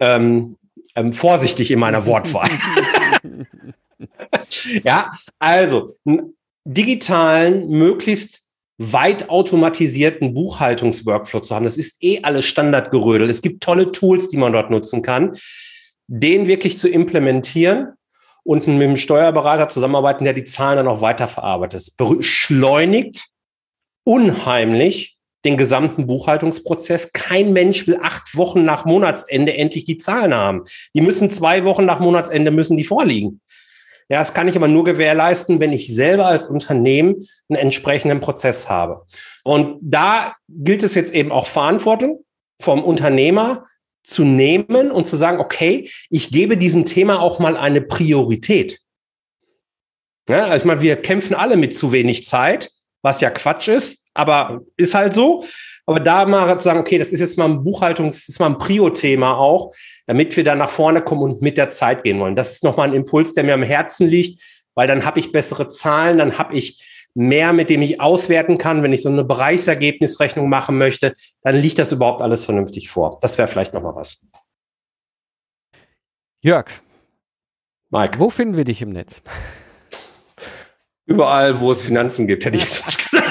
ähm, 0.00 0.56
ähm, 0.96 1.12
vorsichtig 1.12 1.70
in 1.70 1.78
meiner 1.78 2.04
Wortwahl. 2.06 2.50
ja, 4.82 5.10
also 5.38 5.90
digitalen, 6.64 7.68
möglichst 7.68 8.42
weit 8.78 9.30
automatisierten 9.30 10.34
Buchhaltungsworkflow 10.34 11.40
zu 11.40 11.54
haben. 11.54 11.64
Das 11.64 11.76
ist 11.76 12.02
eh 12.02 12.20
alles 12.22 12.44
Standardgerödel. 12.44 13.30
Es 13.30 13.40
gibt 13.40 13.62
tolle 13.62 13.90
Tools, 13.92 14.28
die 14.28 14.36
man 14.36 14.52
dort 14.52 14.70
nutzen 14.70 15.02
kann. 15.02 15.36
Den 16.08 16.46
wirklich 16.46 16.76
zu 16.76 16.88
implementieren 16.88 17.94
und 18.44 18.66
mit 18.68 18.80
dem 18.80 18.96
Steuerberater 18.96 19.68
zusammenarbeiten, 19.68 20.24
der 20.24 20.34
die 20.34 20.44
Zahlen 20.44 20.76
dann 20.76 20.88
auch 20.88 21.00
weiterverarbeitet. 21.00 21.80
Das 21.80 21.90
beschleunigt 21.90 23.26
unheimlich 24.04 25.16
den 25.44 25.56
gesamten 25.56 26.06
Buchhaltungsprozess. 26.06 27.12
Kein 27.12 27.52
Mensch 27.52 27.86
will 27.86 27.98
acht 28.02 28.36
Wochen 28.36 28.64
nach 28.64 28.84
Monatsende 28.84 29.56
endlich 29.56 29.84
die 29.84 29.96
Zahlen 29.96 30.34
haben. 30.34 30.64
Die 30.94 31.00
müssen 31.00 31.28
zwei 31.28 31.64
Wochen 31.64 31.86
nach 31.86 32.00
Monatsende 32.00 32.50
müssen 32.50 32.76
die 32.76 32.84
vorliegen. 32.84 33.40
Ja, 34.08 34.20
das 34.20 34.34
kann 34.34 34.46
ich 34.46 34.54
aber 34.54 34.68
nur 34.68 34.84
gewährleisten, 34.84 35.58
wenn 35.58 35.72
ich 35.72 35.92
selber 35.92 36.26
als 36.26 36.46
Unternehmen 36.46 37.26
einen 37.48 37.58
entsprechenden 37.58 38.20
Prozess 38.20 38.68
habe. 38.68 39.04
Und 39.42 39.78
da 39.80 40.34
gilt 40.48 40.84
es 40.84 40.94
jetzt 40.94 41.12
eben 41.12 41.32
auch 41.32 41.46
Verantwortung 41.46 42.24
vom 42.60 42.84
Unternehmer 42.84 43.66
zu 44.04 44.22
nehmen 44.22 44.92
und 44.92 45.06
zu 45.08 45.16
sagen, 45.16 45.40
okay, 45.40 45.90
ich 46.10 46.30
gebe 46.30 46.56
diesem 46.56 46.84
Thema 46.84 47.20
auch 47.20 47.40
mal 47.40 47.56
eine 47.56 47.80
Priorität. 47.80 48.78
Ja, 50.28 50.44
also 50.46 50.56
ich 50.58 50.64
meine, 50.64 50.82
wir 50.82 50.96
kämpfen 50.96 51.34
alle 51.34 51.56
mit 51.56 51.74
zu 51.74 51.90
wenig 51.90 52.24
Zeit, 52.24 52.70
was 53.02 53.20
ja 53.20 53.30
Quatsch 53.30 53.68
ist, 53.68 54.04
aber 54.14 54.60
ist 54.76 54.94
halt 54.94 55.14
so. 55.14 55.44
Aber 55.84 56.00
da 56.00 56.24
mal 56.24 56.56
zu 56.58 56.64
sagen, 56.64 56.80
okay, 56.80 56.98
das 56.98 57.08
ist 57.08 57.20
jetzt 57.20 57.38
mal 57.38 57.48
ein 57.48 57.64
Buchhaltungs-, 57.64 58.10
das 58.10 58.28
ist 58.28 58.40
mal 58.40 58.46
ein 58.46 58.58
Prio-Thema 58.58 59.36
auch, 59.36 59.72
damit 60.06 60.36
wir 60.36 60.44
da 60.44 60.54
nach 60.54 60.70
vorne 60.70 61.02
kommen 61.02 61.22
und 61.22 61.42
mit 61.42 61.58
der 61.58 61.70
Zeit 61.70 62.04
gehen 62.04 62.18
wollen. 62.20 62.36
Das 62.36 62.52
ist 62.52 62.64
nochmal 62.64 62.88
ein 62.88 62.94
Impuls, 62.94 63.34
der 63.34 63.44
mir 63.44 63.54
am 63.54 63.62
Herzen 63.62 64.08
liegt, 64.08 64.42
weil 64.74 64.86
dann 64.86 65.04
habe 65.04 65.20
ich 65.20 65.32
bessere 65.32 65.66
Zahlen, 65.68 66.18
dann 66.18 66.38
habe 66.38 66.56
ich 66.56 66.82
mehr, 67.14 67.52
mit 67.52 67.70
dem 67.70 67.82
ich 67.82 68.00
auswerten 68.00 68.58
kann. 68.58 68.82
Wenn 68.82 68.92
ich 68.92 69.02
so 69.02 69.08
eine 69.08 69.24
Bereichsergebnisrechnung 69.24 70.48
machen 70.48 70.78
möchte, 70.78 71.16
dann 71.42 71.56
liegt 71.56 71.78
das 71.78 71.92
überhaupt 71.92 72.22
alles 72.22 72.44
vernünftig 72.44 72.90
vor. 72.90 73.18
Das 73.22 73.38
wäre 73.38 73.48
vielleicht 73.48 73.74
nochmal 73.74 73.96
was. 73.96 74.26
Jörg. 76.42 76.66
Mike. 77.90 78.20
Wo 78.20 78.30
finden 78.30 78.56
wir 78.56 78.64
dich 78.64 78.82
im 78.82 78.90
Netz? 78.90 79.22
Überall, 81.06 81.60
wo 81.60 81.72
es 81.72 81.82
Finanzen 81.82 82.26
gibt, 82.26 82.44
hätte 82.44 82.56
ich 82.56 82.64
jetzt 82.64 82.86
was 82.86 82.98
gesagt. 82.98 83.26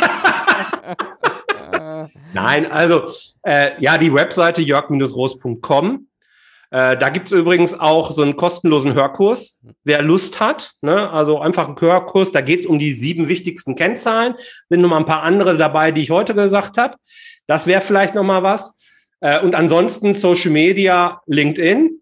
Nein, 2.33 2.71
also 2.71 3.03
äh, 3.43 3.81
ja, 3.81 3.97
die 3.97 4.13
Webseite 4.13 4.61
jörg-roos.com 4.61 6.07
äh, 6.75 6.97
da 6.97 7.07
gibt 7.07 7.27
es 7.27 7.31
übrigens 7.31 7.73
auch 7.79 8.11
so 8.11 8.21
einen 8.21 8.35
kostenlosen 8.35 8.95
Hörkurs, 8.95 9.61
wer 9.85 10.01
Lust 10.01 10.41
hat. 10.41 10.73
Ne? 10.81 11.09
Also 11.09 11.39
einfach 11.39 11.69
ein 11.69 11.79
Hörkurs, 11.79 12.33
da 12.33 12.41
geht 12.41 12.59
es 12.59 12.65
um 12.65 12.79
die 12.79 12.91
sieben 12.91 13.29
wichtigsten 13.29 13.75
Kennzahlen. 13.75 14.35
Sind 14.67 14.81
noch 14.81 14.89
mal 14.89 14.97
ein 14.97 15.05
paar 15.05 15.23
andere 15.23 15.55
dabei, 15.55 15.93
die 15.93 16.01
ich 16.01 16.11
heute 16.11 16.35
gesagt 16.35 16.77
habe. 16.77 16.97
Das 17.47 17.65
wäre 17.65 17.79
vielleicht 17.79 18.13
noch 18.13 18.25
mal 18.25 18.43
was. 18.43 18.73
Äh, 19.21 19.39
und 19.39 19.55
ansonsten 19.55 20.11
Social 20.11 20.51
Media, 20.51 21.21
LinkedIn. 21.27 22.01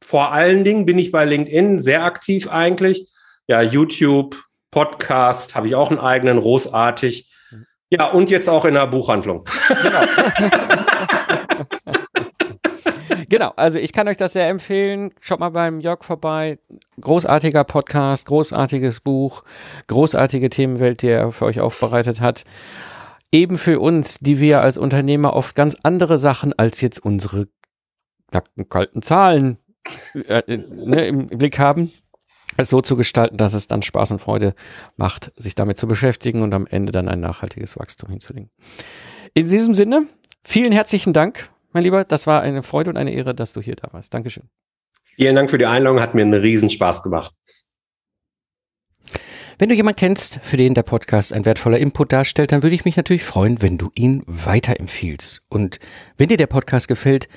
Vor 0.00 0.30
allen 0.30 0.62
Dingen 0.62 0.86
bin 0.86 1.00
ich 1.00 1.10
bei 1.10 1.24
LinkedIn 1.24 1.80
sehr 1.80 2.04
aktiv 2.04 2.48
eigentlich. 2.48 3.08
Ja, 3.48 3.62
YouTube, 3.62 4.36
Podcast, 4.70 5.56
habe 5.56 5.66
ich 5.66 5.74
auch 5.74 5.90
einen 5.90 5.98
eigenen, 5.98 6.38
großartig. 6.38 7.28
Ja, 7.90 8.10
und 8.10 8.30
jetzt 8.30 8.48
auch 8.48 8.64
in 8.64 8.74
der 8.74 8.86
Buchhandlung. 8.86 9.42
Genau. 9.68 10.02
Genau, 13.28 13.52
also 13.56 13.78
ich 13.78 13.92
kann 13.92 14.08
euch 14.08 14.16
das 14.16 14.32
sehr 14.32 14.48
empfehlen. 14.48 15.12
Schaut 15.20 15.40
mal 15.40 15.50
beim 15.50 15.80
Jörg 15.80 16.04
vorbei. 16.04 16.58
Großartiger 17.00 17.64
Podcast, 17.64 18.26
großartiges 18.26 19.00
Buch, 19.00 19.44
großartige 19.86 20.50
Themenwelt, 20.50 21.02
die 21.02 21.08
er 21.08 21.32
für 21.32 21.46
euch 21.46 21.60
aufbereitet 21.60 22.20
hat. 22.20 22.44
Eben 23.32 23.58
für 23.58 23.80
uns, 23.80 24.18
die 24.20 24.38
wir 24.40 24.60
als 24.60 24.78
Unternehmer 24.78 25.34
oft 25.34 25.54
ganz 25.54 25.76
andere 25.82 26.18
Sachen 26.18 26.52
als 26.52 26.80
jetzt 26.80 26.98
unsere 26.98 27.48
nackten, 28.32 28.68
kalten 28.68 29.02
Zahlen 29.02 29.58
äh, 30.14 30.38
äh 30.46 30.56
ne, 30.56 31.06
im 31.06 31.26
Blick 31.26 31.58
haben, 31.58 31.92
es 32.56 32.68
so 32.68 32.80
zu 32.80 32.96
gestalten, 32.96 33.36
dass 33.36 33.54
es 33.54 33.66
dann 33.66 33.82
Spaß 33.82 34.12
und 34.12 34.20
Freude 34.20 34.54
macht, 34.96 35.32
sich 35.36 35.54
damit 35.54 35.78
zu 35.78 35.86
beschäftigen 35.88 36.42
und 36.42 36.54
am 36.54 36.66
Ende 36.66 36.92
dann 36.92 37.08
ein 37.08 37.20
nachhaltiges 37.20 37.78
Wachstum 37.78 38.10
hinzulegen. 38.10 38.50
In 39.34 39.48
diesem 39.48 39.74
Sinne, 39.74 40.06
vielen 40.44 40.72
herzlichen 40.72 41.12
Dank 41.12 41.50
mein 41.74 41.84
Lieber. 41.84 42.04
Das 42.04 42.26
war 42.26 42.42
eine 42.42 42.62
Freude 42.62 42.90
und 42.90 42.96
eine 42.96 43.12
Ehre, 43.12 43.34
dass 43.34 43.52
du 43.52 43.60
hier 43.60 43.76
da 43.76 43.92
warst. 43.92 44.14
Dankeschön. 44.14 44.48
Vielen 45.16 45.36
Dank 45.36 45.50
für 45.50 45.58
die 45.58 45.66
Einladung, 45.66 46.00
hat 46.00 46.14
mir 46.14 46.22
einen 46.22 46.34
riesen 46.34 46.70
Spaß 46.70 47.02
gemacht. 47.02 47.34
Wenn 49.58 49.68
du 49.68 49.76
jemanden 49.76 50.00
kennst, 50.00 50.40
für 50.42 50.56
den 50.56 50.74
der 50.74 50.82
Podcast 50.82 51.32
ein 51.32 51.44
wertvoller 51.44 51.78
Input 51.78 52.12
darstellt, 52.12 52.50
dann 52.50 52.64
würde 52.64 52.74
ich 52.74 52.84
mich 52.84 52.96
natürlich 52.96 53.22
freuen, 53.22 53.62
wenn 53.62 53.78
du 53.78 53.90
ihn 53.94 54.24
weiterempfiehlst. 54.26 55.42
Und 55.48 55.78
wenn 56.16 56.28
dir 56.28 56.36
der 56.36 56.48
Podcast 56.48 56.88
gefällt, 56.88 57.28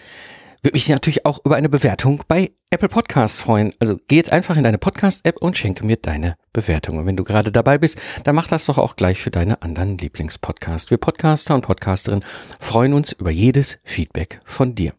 würde 0.61 0.75
mich 0.75 0.89
natürlich 0.89 1.25
auch 1.25 1.43
über 1.45 1.55
eine 1.55 1.69
Bewertung 1.69 2.23
bei 2.27 2.51
Apple 2.69 2.89
Podcasts 2.89 3.39
freuen. 3.39 3.73
Also 3.79 3.99
geh 4.07 4.15
jetzt 4.15 4.31
einfach 4.31 4.57
in 4.57 4.63
deine 4.63 4.77
Podcast-App 4.77 5.41
und 5.41 5.57
schenke 5.57 5.85
mir 5.85 5.97
deine 5.97 6.35
Bewertung. 6.53 6.97
Und 6.97 7.05
wenn 7.05 7.17
du 7.17 7.23
gerade 7.23 7.51
dabei 7.51 7.77
bist, 7.77 7.99
dann 8.23 8.35
mach 8.35 8.47
das 8.47 8.65
doch 8.65 8.77
auch 8.77 8.95
gleich 8.95 9.19
für 9.19 9.31
deine 9.31 9.61
anderen 9.61 9.97
Lieblingspodcasts. 9.97 10.91
Wir 10.91 10.97
Podcaster 10.97 11.55
und 11.55 11.61
Podcasterinnen 11.61 12.25
freuen 12.59 12.93
uns 12.93 13.13
über 13.13 13.31
jedes 13.31 13.79
Feedback 13.83 14.39
von 14.45 14.75
dir. 14.75 14.93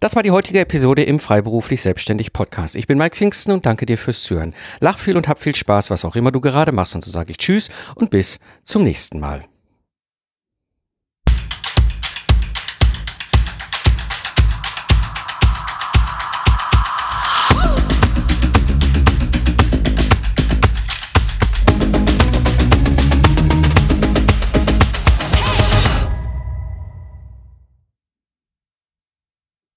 Das 0.00 0.16
war 0.16 0.22
die 0.22 0.32
heutige 0.32 0.60
Episode 0.60 1.02
im 1.02 1.18
Freiberuflich 1.18 1.80
Selbstständig 1.80 2.32
Podcast. 2.32 2.76
Ich 2.76 2.86
bin 2.86 2.98
Mike 2.98 3.16
Pfingsten 3.16 3.52
und 3.52 3.64
danke 3.64 3.86
dir 3.86 3.96
fürs 3.96 4.22
Zuhören. 4.22 4.54
Lach 4.80 4.98
viel 4.98 5.16
und 5.16 5.28
hab 5.28 5.40
viel 5.40 5.54
Spaß, 5.54 5.90
was 5.90 6.04
auch 6.04 6.16
immer 6.16 6.30
du 6.30 6.40
gerade 6.40 6.72
machst. 6.72 6.94
Und 6.94 7.02
so 7.02 7.10
sage 7.10 7.30
ich 7.30 7.38
Tschüss 7.38 7.70
und 7.94 8.10
bis 8.10 8.40
zum 8.64 8.84
nächsten 8.84 9.18
Mal. 9.18 9.44